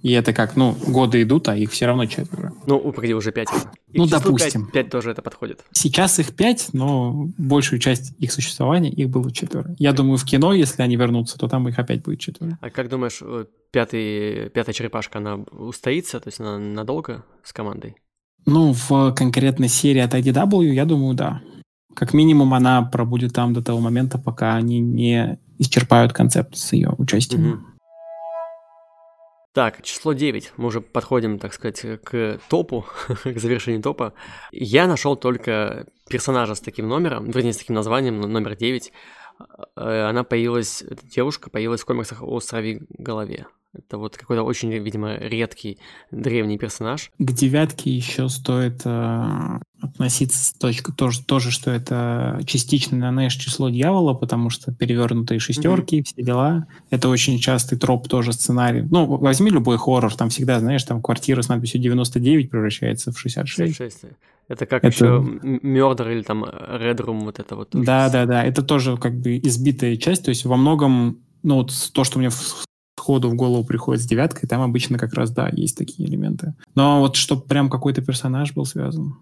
[0.02, 2.52] И это как, ну, годы идут, а их все равно четверо.
[2.66, 3.48] Ну, погоди, уже пять.
[3.90, 4.64] И ну, допустим.
[4.66, 5.64] Пять, пять тоже это подходит.
[5.72, 9.74] Сейчас их пять, но большую часть их существования их было четверо.
[9.78, 12.58] Я думаю, в кино, если они вернутся, то там их опять будет четверо.
[12.60, 17.96] А как думаешь, э, пятый, пятая черепашка, она устоится, то есть она надолго с командой?
[18.46, 21.40] Ну, в конкретной серии от IDW, я думаю, да.
[21.94, 26.94] Как минимум она пробудет там до того момента, пока они не исчерпают концепт с ее
[26.98, 27.48] участием.
[27.48, 27.60] Угу.
[29.54, 30.54] Так, число 9.
[30.56, 32.84] Мы уже подходим, так сказать, к топу,
[33.24, 34.12] к завершению топа.
[34.50, 38.92] Я нашел только персонажа с таким номером, вернее, с таким названием, номер 9.
[39.76, 43.46] Э, она появилась, эта девушка появилась в комиксах о Срави Голове.
[43.76, 45.78] Это вот какой-то очень, видимо, редкий
[46.10, 47.10] древний персонаж.
[47.18, 54.14] К девятке еще стоит э, относиться точка тоже, тоже, что это частично, знаешь, число дьявола,
[54.14, 56.04] потому что перевернутые шестерки, mm-hmm.
[56.04, 56.66] все дела.
[56.90, 58.82] Это очень частый троп тоже сценарий.
[58.82, 63.76] Ну, возьми любой хоррор, там всегда, знаешь, там квартира с надписью 99 превращается в 66.
[63.76, 64.14] 66.
[64.48, 64.88] Это как это...
[64.88, 65.04] еще
[65.42, 67.70] Murder или там Red Room, вот это вот.
[67.72, 68.44] Да, да, да.
[68.44, 70.24] Это тоже как бы избитая часть.
[70.24, 72.30] То есть во многом, ну вот то, что мне
[73.04, 76.54] сходу в голову приходит с девяткой, там обычно как раз, да, есть такие элементы.
[76.74, 79.18] Но вот чтобы прям какой-то персонаж был связан,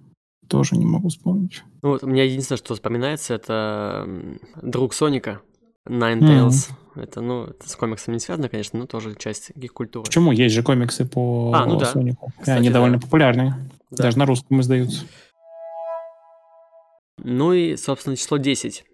[0.48, 1.64] тоже не могу вспомнить.
[1.82, 4.06] Ну вот, у меня единственное, что вспоминается, это
[4.62, 5.40] друг Соника,
[5.88, 6.70] Ninetales.
[6.94, 7.02] Mm-hmm.
[7.02, 10.04] Это, ну, это с комиксом не связано, конечно, но тоже часть гик-культуры.
[10.04, 10.30] Почему?
[10.30, 11.86] Есть же комиксы по а, ну, да.
[11.86, 12.30] Сонику.
[12.38, 12.74] Кстати, Они да.
[12.74, 13.56] довольно популярные.
[13.90, 14.04] Да.
[14.04, 15.06] Даже на русском издаются.
[17.18, 18.84] Ну и, собственно, число 10.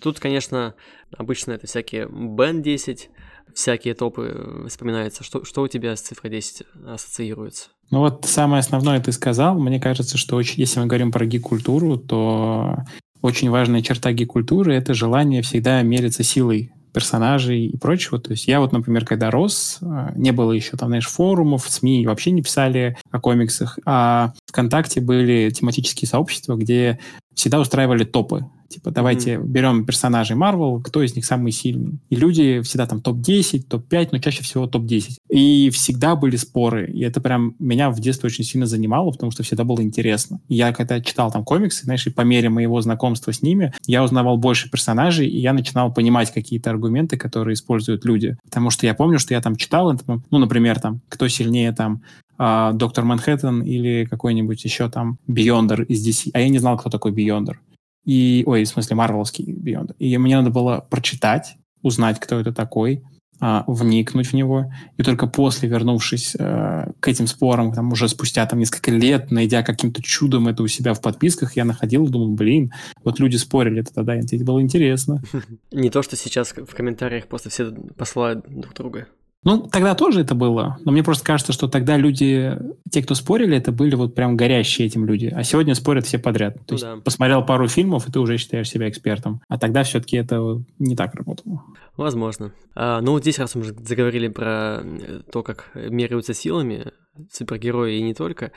[0.00, 0.74] Тут, конечно,
[1.16, 3.10] обычно это всякие Бен 10,
[3.54, 5.24] всякие топы вспоминаются.
[5.24, 7.68] Что, что у тебя с цифрой 10 ассоциируется?
[7.90, 9.58] Ну вот самое основное ты сказал.
[9.58, 12.76] Мне кажется, что очень, если мы говорим про гик-культуру, то
[13.20, 18.18] очень важная черта гик-культуры— это желание всегда мериться силой персонажей и прочего.
[18.18, 22.06] То есть я вот, например, когда рос, э, не было еще там, знаешь, форумов, СМИ
[22.06, 26.98] вообще не писали о комиксах, а ВКонтакте были тематические сообщества, где
[27.34, 28.46] всегда устраивали топы.
[28.72, 29.44] Типа, давайте mm-hmm.
[29.44, 31.98] берем персонажей Marvel, кто из них самый сильный.
[32.08, 35.18] И люди всегда там топ-10, топ-5, но чаще всего топ-10.
[35.28, 36.90] И всегда были споры.
[36.90, 40.40] И это прям меня в детстве очень сильно занимало, потому что всегда было интересно.
[40.48, 44.02] И я когда читал там комиксы, знаешь, и по мере моего знакомства с ними, я
[44.02, 48.38] узнавал больше персонажей, и я начинал понимать какие-то аргументы, которые используют люди.
[48.42, 49.92] Потому что я помню, что я там читал,
[50.30, 52.00] ну, например, там, кто сильнее там
[52.38, 56.30] Доктор Манхэттен или какой-нибудь еще там Биондер из DC.
[56.34, 57.60] А я не знал, кто такой Биондер.
[58.04, 59.94] И, ой, в смысле, Марвеловский Beyond.
[59.98, 63.02] И мне надо было прочитать, узнать, кто это такой,
[63.44, 68.46] а, вникнуть в него, и только после, вернувшись э, к этим спорам, там уже спустя
[68.46, 72.36] там несколько лет, найдя каким-то чудом это у себя в подписках, я находил и думал,
[72.36, 75.20] блин, вот люди спорили, это тогда это было интересно.
[75.72, 79.08] Не то, что сейчас в комментариях просто все посылают друг друга.
[79.44, 82.56] Ну, тогда тоже это было, но мне просто кажется, что тогда люди,
[82.90, 86.54] те, кто спорили, это были вот прям горящие этим люди, а сегодня спорят все подряд.
[86.54, 86.96] То ну, есть да.
[86.98, 89.40] посмотрел пару фильмов, и ты уже считаешь себя экспертом.
[89.48, 91.64] А тогда все-таки это не так работало.
[91.96, 92.52] Возможно.
[92.76, 94.84] А, ну, вот здесь, раз мы уже заговорили про
[95.32, 96.92] то, как меряются силами
[97.30, 98.52] супергерои и не только,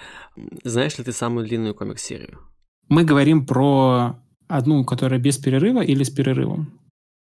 [0.63, 2.39] знаешь ли ты самую длинную комикс-серию?
[2.89, 6.79] Мы говорим про одну, которая без перерыва или с перерывом?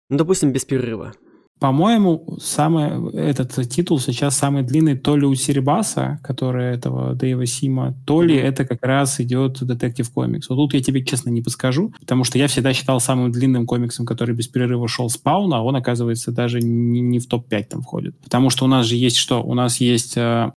[0.10, 1.14] Ну, допустим, без перерыва.
[1.62, 7.94] По-моему, самый, этот титул сейчас самый длинный то ли у Серебаса, который этого Дэйва Сима,
[8.04, 10.50] то ли это как раз идет Детектив Комикс.
[10.50, 14.08] Вот тут я тебе честно не подскажу, потому что я всегда считал самым длинным комиксом,
[14.08, 18.18] который без перерыва шел Спаун, а он, оказывается, даже не, не в топ-5 там входит.
[18.24, 19.44] Потому что у нас же есть что?
[19.44, 20.52] У нас есть э,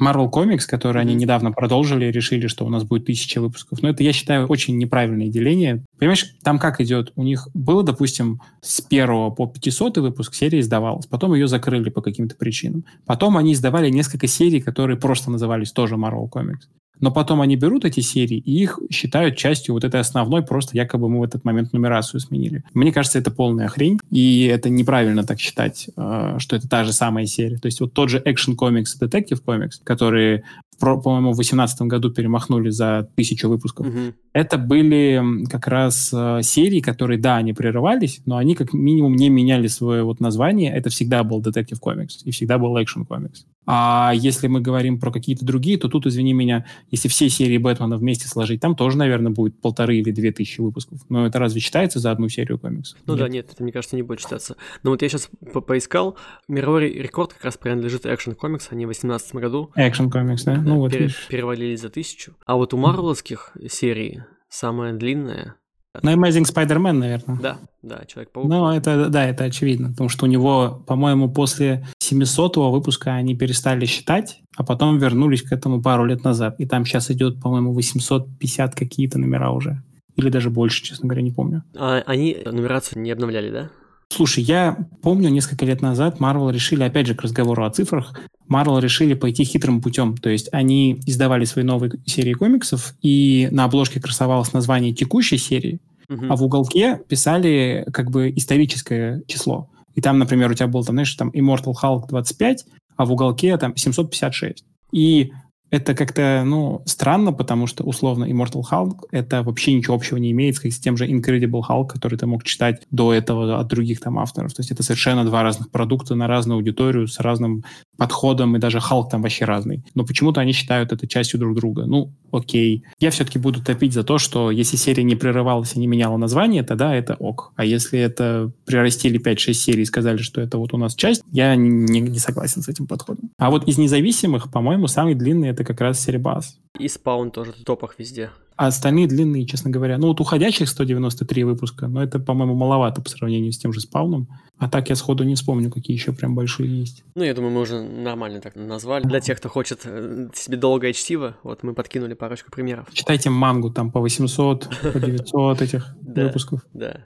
[0.00, 3.82] Marvel Comics, которые они недавно продолжили, решили, что у нас будет тысяча выпусков.
[3.82, 5.84] Но это, я считаю, очень неправильное деление.
[5.98, 7.12] Понимаешь, там как идет?
[7.16, 12.02] У них было, допустим, с первого по 500 выпуск серия издавалась, потом ее закрыли по
[12.02, 12.84] каким-то причинам.
[13.06, 16.66] Потом они издавали несколько серий, которые просто назывались тоже Marvel Comics.
[17.00, 21.08] Но потом они берут эти серии и их считают частью вот этой основной, просто якобы
[21.08, 22.62] мы в этот момент нумерацию сменили.
[22.74, 26.92] Мне кажется, это полная хрень, и это неправильно так считать, э, что это та же
[26.92, 27.58] самая серия.
[27.58, 30.44] То есть вот тот же Action Comics, Detective Comics, которые
[30.78, 33.86] по-моему, в 2018 году перемахнули за тысячу выпусков.
[33.86, 34.14] Угу.
[34.32, 39.28] Это были как раз э, серии, которые, да, они прерывались, но они как минимум не
[39.28, 40.74] меняли свое вот название.
[40.74, 43.44] Это всегда был Detective Comics и всегда был Action Comics.
[43.66, 47.96] А если мы говорим про какие-то другие, то тут, извини меня, если все серии Бэтмена
[47.96, 51.00] вместе сложить, там тоже, наверное, будет полторы или две тысячи выпусков.
[51.08, 52.98] Но это разве считается за одну серию комиксов?
[53.06, 53.20] Ну нет.
[53.20, 54.56] да, нет, это, мне кажется, не будет считаться.
[54.82, 56.16] Но вот я сейчас по поискал,
[56.48, 59.70] мировой рекорд как раз принадлежит Action Comics, они в 2018 году.
[59.76, 60.54] Action Comics, да?
[60.56, 62.34] ну, вот пере, перевалили за тысячу.
[62.46, 65.56] А вот у марвеловских серий самая длинная
[66.02, 67.38] на Amazing Spider-Man, наверное.
[67.40, 68.48] Да, да, Человек-паук.
[68.48, 73.86] Ну, это, да, это очевидно, потому что у него, по-моему, после 700-го выпуска они перестали
[73.86, 76.56] считать, а потом вернулись к этому пару лет назад.
[76.58, 79.82] И там сейчас идет, по-моему, 850 какие-то номера уже.
[80.16, 81.62] Или даже больше, честно говоря, не помню.
[81.76, 83.70] А они нумерацию не обновляли, да?
[84.08, 88.80] Слушай, я помню, несколько лет назад Marvel решили, опять же, к разговору о цифрах, Marvel
[88.80, 90.16] решили пойти хитрым путем.
[90.16, 95.80] То есть они издавали свои новые серии комиксов, и на обложке красовалось название текущей серии,
[96.08, 96.26] угу.
[96.28, 99.70] а в уголке писали как бы историческое число.
[99.94, 102.64] И там, например, у тебя был, там, знаешь, там Immortal Hulk 25,
[102.96, 104.64] а в уголке там 756.
[104.92, 105.32] И
[105.70, 110.56] это как-то, ну, странно, потому что, условно, Immortal Hulk это вообще ничего общего не имеет
[110.56, 114.54] с тем же Incredible Hulk, который ты мог читать до этого от других там авторов.
[114.54, 117.64] То есть это совершенно два разных продукта на разную аудиторию с разным
[117.96, 119.82] подходом, и даже Халк там вообще разный.
[119.94, 121.86] Но почему-то они считают это частью друг друга.
[121.86, 122.84] Ну, окей.
[123.00, 126.62] Я все-таки буду топить за то, что если серия не прерывалась и не меняла название,
[126.62, 127.52] тогда это ок.
[127.56, 131.56] А если это прирастили 5-6 серий и сказали, что это вот у нас часть, я
[131.56, 133.30] не, не согласен с этим подходом.
[133.38, 136.58] А вот из независимых, по-моему, самый длинный это как раз Серебас.
[136.78, 138.30] И спаун тоже в топах везде.
[138.56, 139.98] А остальные длинные, честно говоря.
[139.98, 144.28] Ну, вот уходящих 193 выпуска, но это, по-моему, маловато по сравнению с тем же спауном.
[144.58, 147.04] А так я сходу не вспомню, какие еще прям большие есть.
[147.14, 149.04] Ну, я думаю, мы уже нормально так назвали.
[149.04, 152.88] Для тех, кто хочет э, себе долго и чтиво, вот мы подкинули парочку примеров.
[152.92, 156.60] Читайте мангу, там по 800, по 900 этих выпусков.
[156.72, 157.04] Да.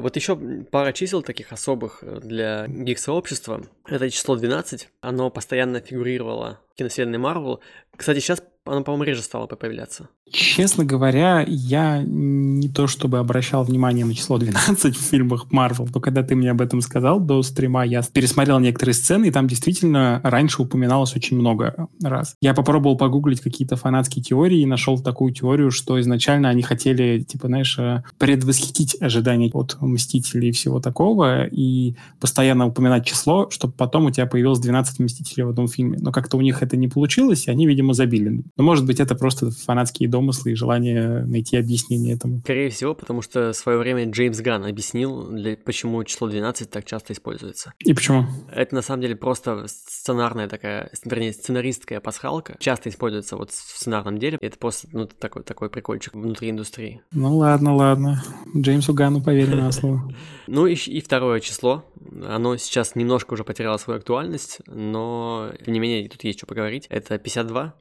[0.00, 0.34] А вот еще
[0.70, 3.66] пара чисел таких особых э, для гик-сообщества.
[3.84, 4.88] Это число 12.
[5.02, 7.60] Оно постоянно фигурировало в киновселенной Марвел.
[7.94, 10.08] Кстати, сейчас оно, по-моему, реже стало появляться.
[10.30, 16.00] Честно говоря, я не то чтобы обращал внимание на число 12 в фильмах Marvel, но
[16.00, 20.20] когда ты мне об этом сказал до стрима, я пересмотрел некоторые сцены, и там действительно
[20.22, 22.36] раньше упоминалось очень много раз.
[22.40, 27.48] Я попробовал погуглить какие-то фанатские теории и нашел такую теорию, что изначально они хотели, типа,
[27.48, 34.06] знаешь, э, предвосхитить ожидания от Мстителей и всего такого, и постоянно упоминать число, чтобы потом
[34.06, 35.98] у тебя появилось 12 Мстителей в одном фильме.
[36.00, 38.44] Но как-то у них это не получилось, и они, видимо, забили.
[38.60, 42.40] Но, может быть, это просто фанатские домыслы и желание найти объяснение этому.
[42.40, 46.84] Скорее всего, потому что в свое время Джеймс Ган объяснил, для, почему число 12 так
[46.84, 47.72] часто используется.
[47.78, 48.26] И почему?
[48.52, 52.58] Это на самом деле просто сценарная такая, вернее, сценаристская пасхалка.
[52.60, 54.36] Часто используется вот в сценарном деле.
[54.42, 57.00] Это просто ну, такой, такой прикольчик внутри индустрии.
[57.12, 58.22] Ну ладно, ладно.
[58.54, 60.02] Джеймсу Гану поверим на слово.
[60.52, 61.84] Ну и, и второе число.
[62.26, 66.88] Оно сейчас немножко уже потеряло свою актуальность, но тем не менее тут есть что поговорить.
[66.90, 67.74] Это 52,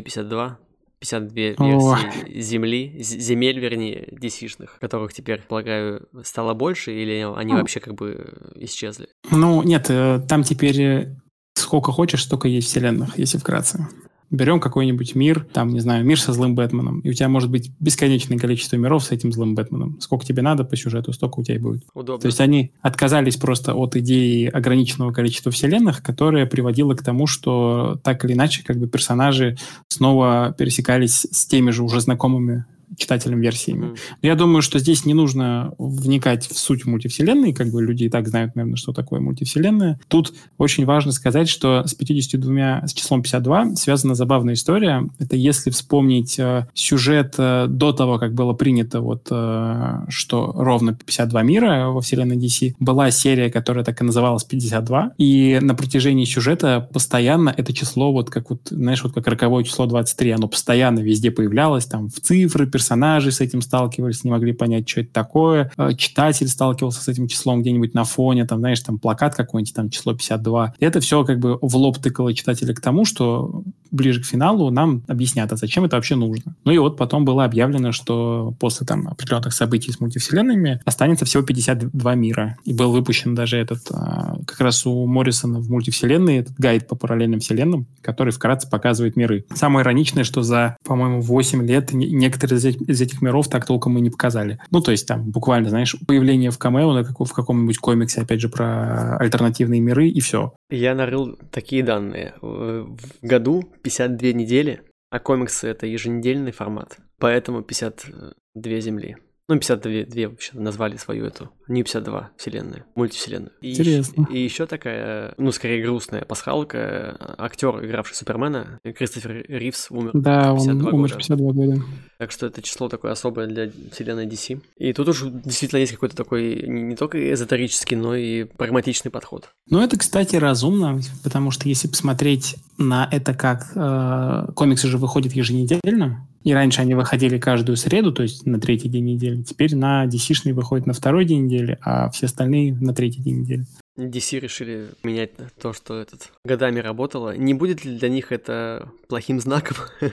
[0.00, 0.58] New 52,
[1.00, 7.94] 52 версии земли, земель, вернее, DC-шных, которых теперь, полагаю, стало больше, или они вообще как
[7.94, 9.08] бы исчезли?
[9.30, 11.16] Ну, нет, э, там теперь э,
[11.54, 13.88] сколько хочешь, столько есть вселенных, если вкратце.
[14.30, 17.72] Берем какой-нибудь мир, там, не знаю, мир со злым Бэтменом, и у тебя может быть
[17.80, 20.00] бесконечное количество миров с этим злым Бэтменом.
[20.00, 21.84] Сколько тебе надо по сюжету, столько у тебя и будет.
[21.94, 22.20] Удобно.
[22.20, 27.98] То есть они отказались просто от идеи ограниченного количества вселенных, которая приводила к тому, что
[28.04, 29.56] так или иначе как бы персонажи
[29.88, 32.64] снова пересекались с теми же уже знакомыми
[33.00, 33.86] читателям версиями.
[33.86, 33.96] Mm.
[34.22, 38.28] Я думаю, что здесь не нужно вникать в суть мультивселенной, как бы люди и так
[38.28, 39.98] знают, наверное, что такое мультивселенная.
[40.08, 45.08] Тут очень важно сказать, что с 52, с числом 52 связана забавная история.
[45.18, 50.94] Это если вспомнить э, сюжет э, до того, как было принято вот, э, что ровно
[50.94, 56.24] 52 мира во вселенной DC, была серия, которая так и называлась 52, и на протяжении
[56.24, 61.00] сюжета постоянно это число, вот как вот, знаешь, вот как роковое число 23, оно постоянно
[61.00, 65.70] везде появлялось, там, в цифры, персонажи с этим сталкивались, не могли понять, что это такое.
[65.76, 69.90] Э, читатель сталкивался с этим числом где-нибудь на фоне, там, знаешь, там плакат какой-нибудь, там
[69.90, 70.74] число 52.
[70.80, 74.70] И это все как бы в лоб тыкало читателя к тому, что ближе к финалу
[74.70, 76.56] нам объяснят, а зачем это вообще нужно.
[76.64, 81.42] Ну и вот потом было объявлено, что после там определенных событий с мультивселенными останется всего
[81.42, 82.56] 52 мира.
[82.64, 86.96] И был выпущен даже этот, а, как раз у Моррисона в мультивселенной, этот гайд по
[86.96, 89.44] параллельным вселенным, который вкратце показывает миры.
[89.54, 94.00] Самое ироничное, что за, по-моему, 8 лет некоторые из из этих миров так толком и
[94.00, 94.58] не показали.
[94.70, 98.40] Ну, то есть там буквально, знаешь, появление в камео на как, в каком-нибудь комиксе, опять
[98.40, 100.54] же, про альтернативные миры, и все.
[100.70, 102.34] Я нарыл такие данные.
[102.40, 109.16] В году 52 недели, а комиксы— это еженедельный формат, поэтому 52 земли.
[109.48, 111.50] Ну, 52 две вообще назвали свою эту.
[111.70, 113.52] Не 52 вселенную, мультивселенную.
[113.60, 114.26] И Интересно.
[114.28, 117.16] И еще такая, ну, скорее грустная пасхалка.
[117.38, 121.14] Актер, игравший Супермена, Кристофер Ривз, умер Да, он умер года.
[121.14, 121.82] 52 года.
[122.18, 124.60] Так что это число такое особое для вселенной DC.
[124.78, 129.50] И тут уже действительно есть какой-то такой не, не только эзотерический, но и прагматичный подход.
[129.68, 133.70] Ну, это, кстати, разумно, потому что если посмотреть на это как...
[133.76, 138.88] Э, комиксы же выходят еженедельно, и раньше они выходили каждую среду, то есть на третий
[138.88, 139.42] день недели.
[139.42, 143.66] Теперь на DC-шный выходит на второй день недели, а все остальные на третий день недели.
[143.98, 147.36] DC решили менять то, что этот годами работало.
[147.36, 149.76] Не будет ли для них это плохим знаком?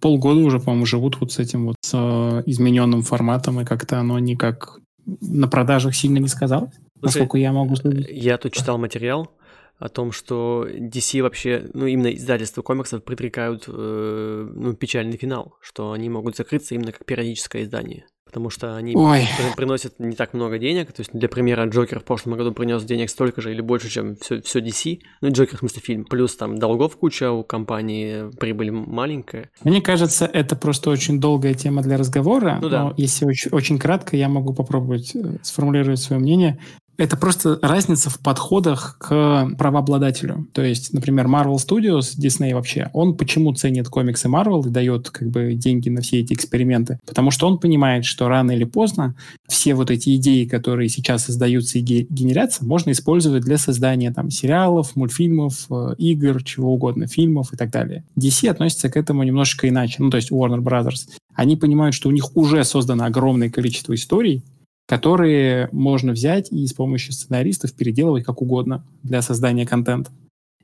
[0.00, 4.18] Полгода уже, по-моему, живут вот с этим вот с э, измененным форматом, и как-то оно
[4.18, 8.08] никак на продажах сильно не сказалось, насколько я могу судить.
[8.10, 9.30] Я тут читал материал,
[9.78, 15.92] о том, что DC вообще, ну, именно издательства комиксов предрекают э, ну, печальный финал, что
[15.92, 18.06] они могут закрыться именно как периодическое издание.
[18.24, 19.28] Потому что они Ой.
[19.56, 20.92] приносят не так много денег.
[20.92, 24.16] То есть, для примера, Джокер в прошлом году принес денег столько же или больше, чем
[24.16, 25.00] все, все DC.
[25.20, 26.04] Ну, Джокер, в смысле, фильм.
[26.04, 29.50] Плюс там долгов куча у компании, прибыль маленькая.
[29.62, 32.58] Мне кажется, это просто очень долгая тема для разговора.
[32.60, 32.84] Ну, да.
[32.84, 36.58] Но если очень, очень кратко, я могу попробовать э, сформулировать свое мнение.
[36.96, 40.46] Это просто разница в подходах к правообладателю.
[40.52, 45.28] То есть, например, Marvel Studios, Disney вообще, он почему ценит комиксы Marvel и дает как
[45.28, 47.00] бы деньги на все эти эксперименты?
[47.06, 49.16] Потому что он понимает, что рано или поздно
[49.48, 54.94] все вот эти идеи, которые сейчас создаются и генерятся, можно использовать для создания там сериалов,
[54.94, 58.04] мультфильмов, э, игр, чего угодно, фильмов и так далее.
[58.16, 59.96] DC относится к этому немножечко иначе.
[59.98, 61.08] Ну, то есть Warner Brothers.
[61.34, 64.44] Они понимают, что у них уже создано огромное количество историй,
[64.86, 70.10] которые можно взять и с помощью сценаристов переделывать как угодно для создания контента.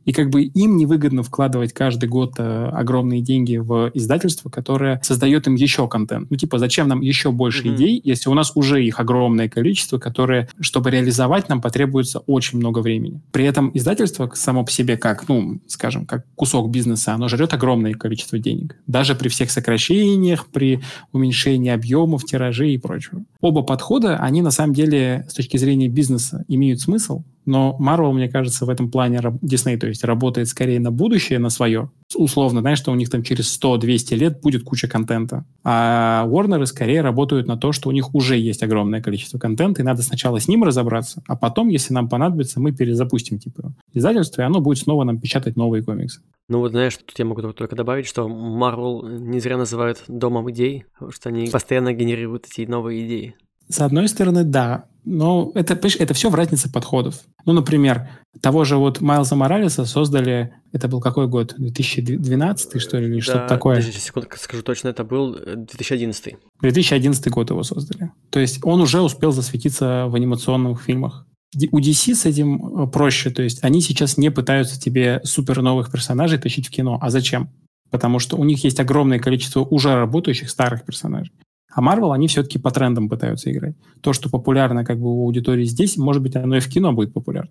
[0.05, 5.47] И как бы им невыгодно вкладывать каждый год э, огромные деньги в издательство, которое создает
[5.47, 6.31] им еще контент.
[6.31, 7.75] Ну, типа, зачем нам еще больше mm-hmm.
[7.77, 12.81] идей, если у нас уже их огромное количество, которые, чтобы реализовать, нам потребуется очень много
[12.81, 13.21] времени.
[13.33, 17.95] При этом издательство само по себе как, ну, скажем, как кусок бизнеса, оно жрет огромное
[17.95, 18.77] количество денег.
[18.87, 20.81] Даже при всех сокращениях, при
[21.13, 23.25] уменьшении объемов, тиражей и прочего.
[23.41, 28.29] Оба подхода, они на самом деле с точки зрения бизнеса имеют смысл, но Marvel, мне
[28.29, 31.91] кажется, в этом плане Disney, то есть работает скорее на будущее, на свое.
[32.15, 35.45] Условно, знаешь, что у них там через 100-200 лет будет куча контента.
[35.65, 39.85] А Warner скорее работают на то, что у них уже есть огромное количество контента, и
[39.85, 44.45] надо сначала с ним разобраться, а потом, если нам понадобится, мы перезапустим типа издательство, и
[44.45, 46.21] оно будет снова нам печатать новые комиксы.
[46.49, 50.85] Ну вот знаешь, тут я могу только добавить, что Marvel не зря называют домом идей,
[50.95, 53.35] потому что они постоянно генерируют эти новые идеи.
[53.69, 54.87] С одной стороны, да.
[55.05, 57.21] Но это, это все в разнице подходов.
[57.47, 58.09] Ну, например,
[58.41, 61.55] того же вот Майлза Моралеса создали, это был какой год?
[61.57, 63.81] 2012 что ли, или да, что-то такое?
[63.81, 66.37] Сейчас, секунду, скажу точно, это был 2011.
[66.61, 68.13] 2011 год его создали.
[68.31, 71.27] То есть он уже успел засветиться в анимационных фильмах.
[71.73, 75.91] У DC с этим э, проще, то есть они сейчас не пытаются тебе супер новых
[75.91, 76.99] персонажей тащить в кино.
[77.01, 77.51] А зачем?
[77.91, 81.33] потому что у них есть огромное количество уже работающих старых персонажей.
[81.73, 83.77] А Marvel, они все-таки по трендам пытаются играть.
[84.01, 87.13] То, что популярно как бы у аудитории здесь, может быть, оно и в кино будет
[87.13, 87.51] популярно.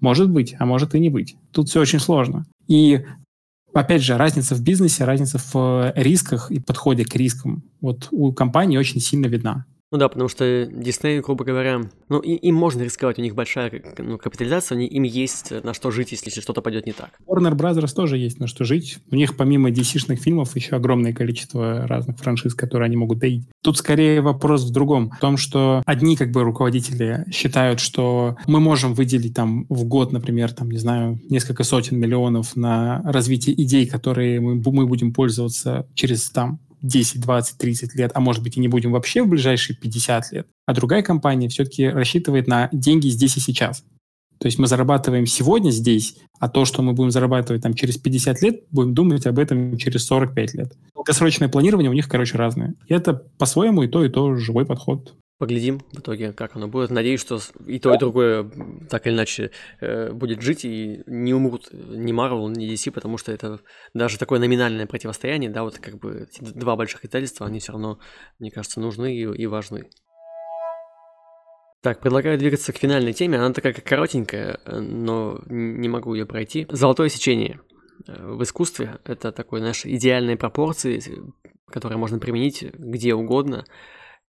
[0.00, 1.36] Может быть, а может и не быть.
[1.52, 2.44] Тут все очень сложно.
[2.68, 3.04] И
[3.72, 8.32] опять же, разница в бизнесе, разница в э, рисках и подходе к рискам вот у
[8.32, 9.64] компании очень сильно видна.
[9.96, 11.80] Ну да, потому что Disney, грубо говоря,
[12.10, 15.90] ну и, им можно рисковать, у них большая ну, капитализация, они, им есть на что
[15.90, 17.18] жить, если что-то пойдет не так.
[17.26, 18.98] Warner Brothers тоже есть на что жить.
[19.10, 23.48] У них помимо DC-шных фильмов еще огромное количество разных франшиз, которые они могут доить.
[23.62, 28.60] Тут скорее вопрос в другом, в том, что одни как бы руководители считают, что мы
[28.60, 33.86] можем выделить там в год, например, там, не знаю, несколько сотен миллионов на развитие идей,
[33.86, 38.60] которые мы, мы будем пользоваться через там 10, 20, 30 лет, а может быть и
[38.60, 40.46] не будем вообще в ближайшие 50 лет.
[40.66, 43.84] А другая компания все-таки рассчитывает на деньги здесь и сейчас.
[44.38, 48.42] То есть мы зарабатываем сегодня здесь, а то, что мы будем зарабатывать там через 50
[48.42, 50.76] лет, будем думать об этом через 45 лет.
[50.94, 52.74] Долгосрочное планирование у них, короче, разное.
[52.86, 55.14] И это по-своему и то, и то живой подход.
[55.38, 56.90] Поглядим в итоге, как оно будет.
[56.90, 58.50] Надеюсь, что и то, и другое
[58.88, 63.32] так или иначе э, будет жить и не умрут ни Marvel, ни DC, потому что
[63.32, 63.60] это
[63.92, 67.98] даже такое номинальное противостояние, да, вот как бы два больших издательства, они все равно,
[68.38, 69.90] мне кажется, нужны и, и важны.
[71.82, 73.38] Так, предлагаю двигаться к финальной теме.
[73.38, 76.66] Она такая коротенькая, но не могу ее пройти.
[76.70, 77.60] Золотое сечение
[78.08, 78.98] э, в искусстве.
[79.04, 81.00] Это такой наш идеальные пропорции,
[81.66, 83.66] которые можно применить где угодно.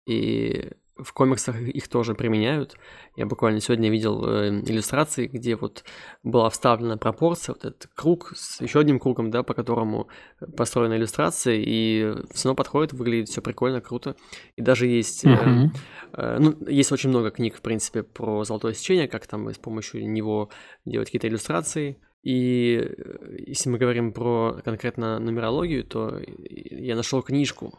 [0.06, 2.76] И в комиксах их тоже применяют.
[3.16, 5.84] Я буквально сегодня видел э, иллюстрации, где вот
[6.22, 10.08] была вставлена пропорция, вот этот круг с еще одним кругом, да, по которому
[10.56, 14.16] построена иллюстрация, и все равно подходит, выглядит все прикольно, круто.
[14.56, 15.66] И даже есть, mm-hmm.
[16.14, 19.58] э, э, ну, есть очень много книг, в принципе, про золотое сечение, как там с
[19.58, 20.50] помощью него
[20.84, 21.98] делать какие-то иллюстрации.
[22.22, 27.78] И э, если мы говорим про конкретно нумерологию, то я нашел книжку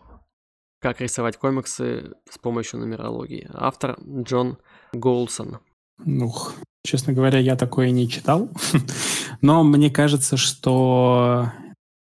[0.79, 3.49] как рисовать комиксы с помощью нумерологии.
[3.53, 4.57] Автор Джон
[4.93, 5.59] Голсон.
[6.05, 6.53] Ух,
[6.85, 8.49] честно говоря, я такое не читал.
[9.41, 11.51] Но мне кажется, что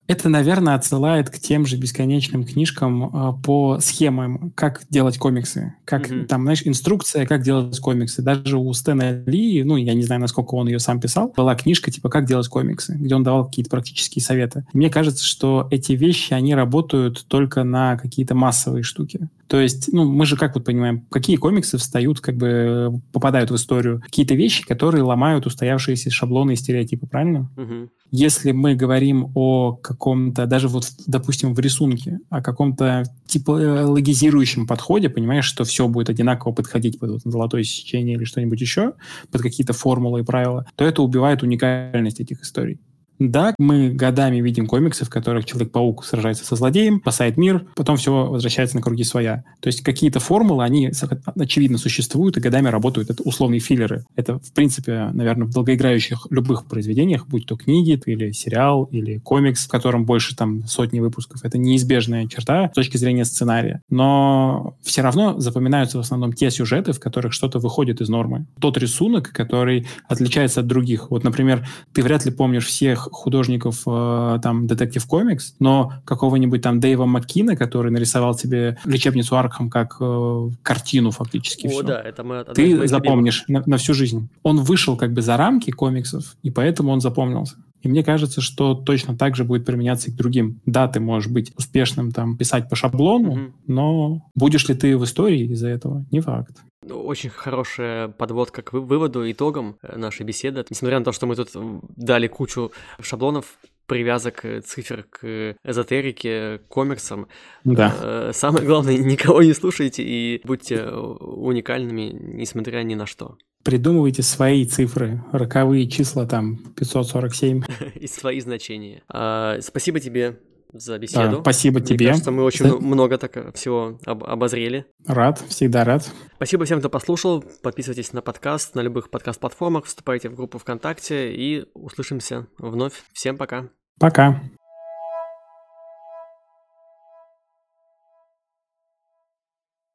[0.07, 5.75] это, наверное, отсылает к тем же бесконечным книжкам э, по схемам, как делать комиксы.
[5.85, 6.27] Как mm-hmm.
[6.27, 8.21] там, знаешь, инструкция, как делать комиксы.
[8.21, 11.91] Даже у Стэна Ли, ну, я не знаю, насколько он ее сам писал, была книжка
[11.91, 14.67] типа «Как делать комиксы», где он давал какие-то практические советы.
[14.75, 19.29] Мне кажется, что эти вещи, они работают только на какие-то массовые штуки.
[19.49, 23.57] То есть, ну, мы же как вот понимаем, какие комиксы встают, как бы попадают в
[23.57, 24.01] историю?
[24.01, 27.51] Какие-то вещи, которые ломают устоявшиеся шаблоны и стереотипы, правильно?
[27.57, 27.91] Угу.
[28.11, 35.45] Если мы говорим о каком-то, даже вот, допустим, в рисунке, о каком-то типологизирующем подходе, понимаешь,
[35.45, 38.93] что все будет одинаково подходить под вот золотое сечение или что-нибудь еще,
[39.31, 42.79] под какие-то формулы и правила, то это убивает уникальность этих историй.
[43.19, 48.27] Да, мы годами видим комиксы, в которых Человек-паук сражается со злодеем, спасает мир, потом все
[48.27, 49.45] возвращается на круги своя.
[49.61, 50.91] То есть какие-то формулы, они
[51.39, 53.11] очевидно существуют и годами работают.
[53.11, 54.05] Это условные филлеры.
[54.17, 59.67] Это, в принципе, наверное, в долгоиграющих любых произведениях, будь то книги или сериал, или комикс,
[59.67, 61.45] в котором больше там сотни выпусков.
[61.45, 63.81] Это неизбежная черта с точки зрения сценария.
[63.91, 68.47] Но все равно запоминаются в основном те сюжеты, в которых что-то выходит из нормы.
[68.61, 71.11] Тот рисунок, который отличается от других.
[71.11, 76.81] Вот, например, ты вряд ли помнишь всех художников э, там Detective Comics, но какого-нибудь там
[76.81, 81.67] Дэйва Маккина, который нарисовал тебе лечебницу Аркхам как э, картину фактически.
[81.67, 81.83] О, все.
[81.83, 82.45] да, это мы...
[82.45, 84.29] Ты запомнишь на, на всю жизнь.
[84.43, 87.57] Он вышел как бы за рамки комиксов, и поэтому он запомнился.
[87.85, 90.61] И мне кажется, что точно так же будет применяться и к другим.
[90.65, 93.53] Да, ты можешь быть успешным, там, писать по шаблону, mm-hmm.
[93.67, 96.07] но будешь ли ты в истории из-за этого?
[96.11, 96.57] Не факт.
[96.91, 100.65] Очень хорошая подводка к выводу, итогам э, нашей беседы.
[100.69, 101.51] Несмотря на то, что мы тут
[101.97, 107.29] дали кучу шаблонов, привязок э, цифр к эзотерике, к комиксам.
[107.65, 107.95] Да.
[108.01, 113.37] Э, самое главное, никого не слушайте и будьте уникальными, несмотря ни на что.
[113.63, 117.63] Придумывайте свои цифры, роковые числа там 547.
[117.95, 119.03] И свои значения.
[119.09, 120.39] А, спасибо тебе
[120.75, 121.37] за беседу.
[121.37, 122.09] Да, спасибо Мне тебе.
[122.09, 122.77] кажется, мы очень За...
[122.77, 124.87] много так всего об обозрели.
[125.07, 126.11] Рад, всегда рад.
[126.37, 127.45] Спасибо всем, кто послушал.
[127.63, 133.05] Подписывайтесь на подкаст на любых подкаст-платформах, вступайте в группу ВКонтакте и услышимся вновь.
[133.13, 133.69] Всем пока.
[134.01, 134.43] Пока.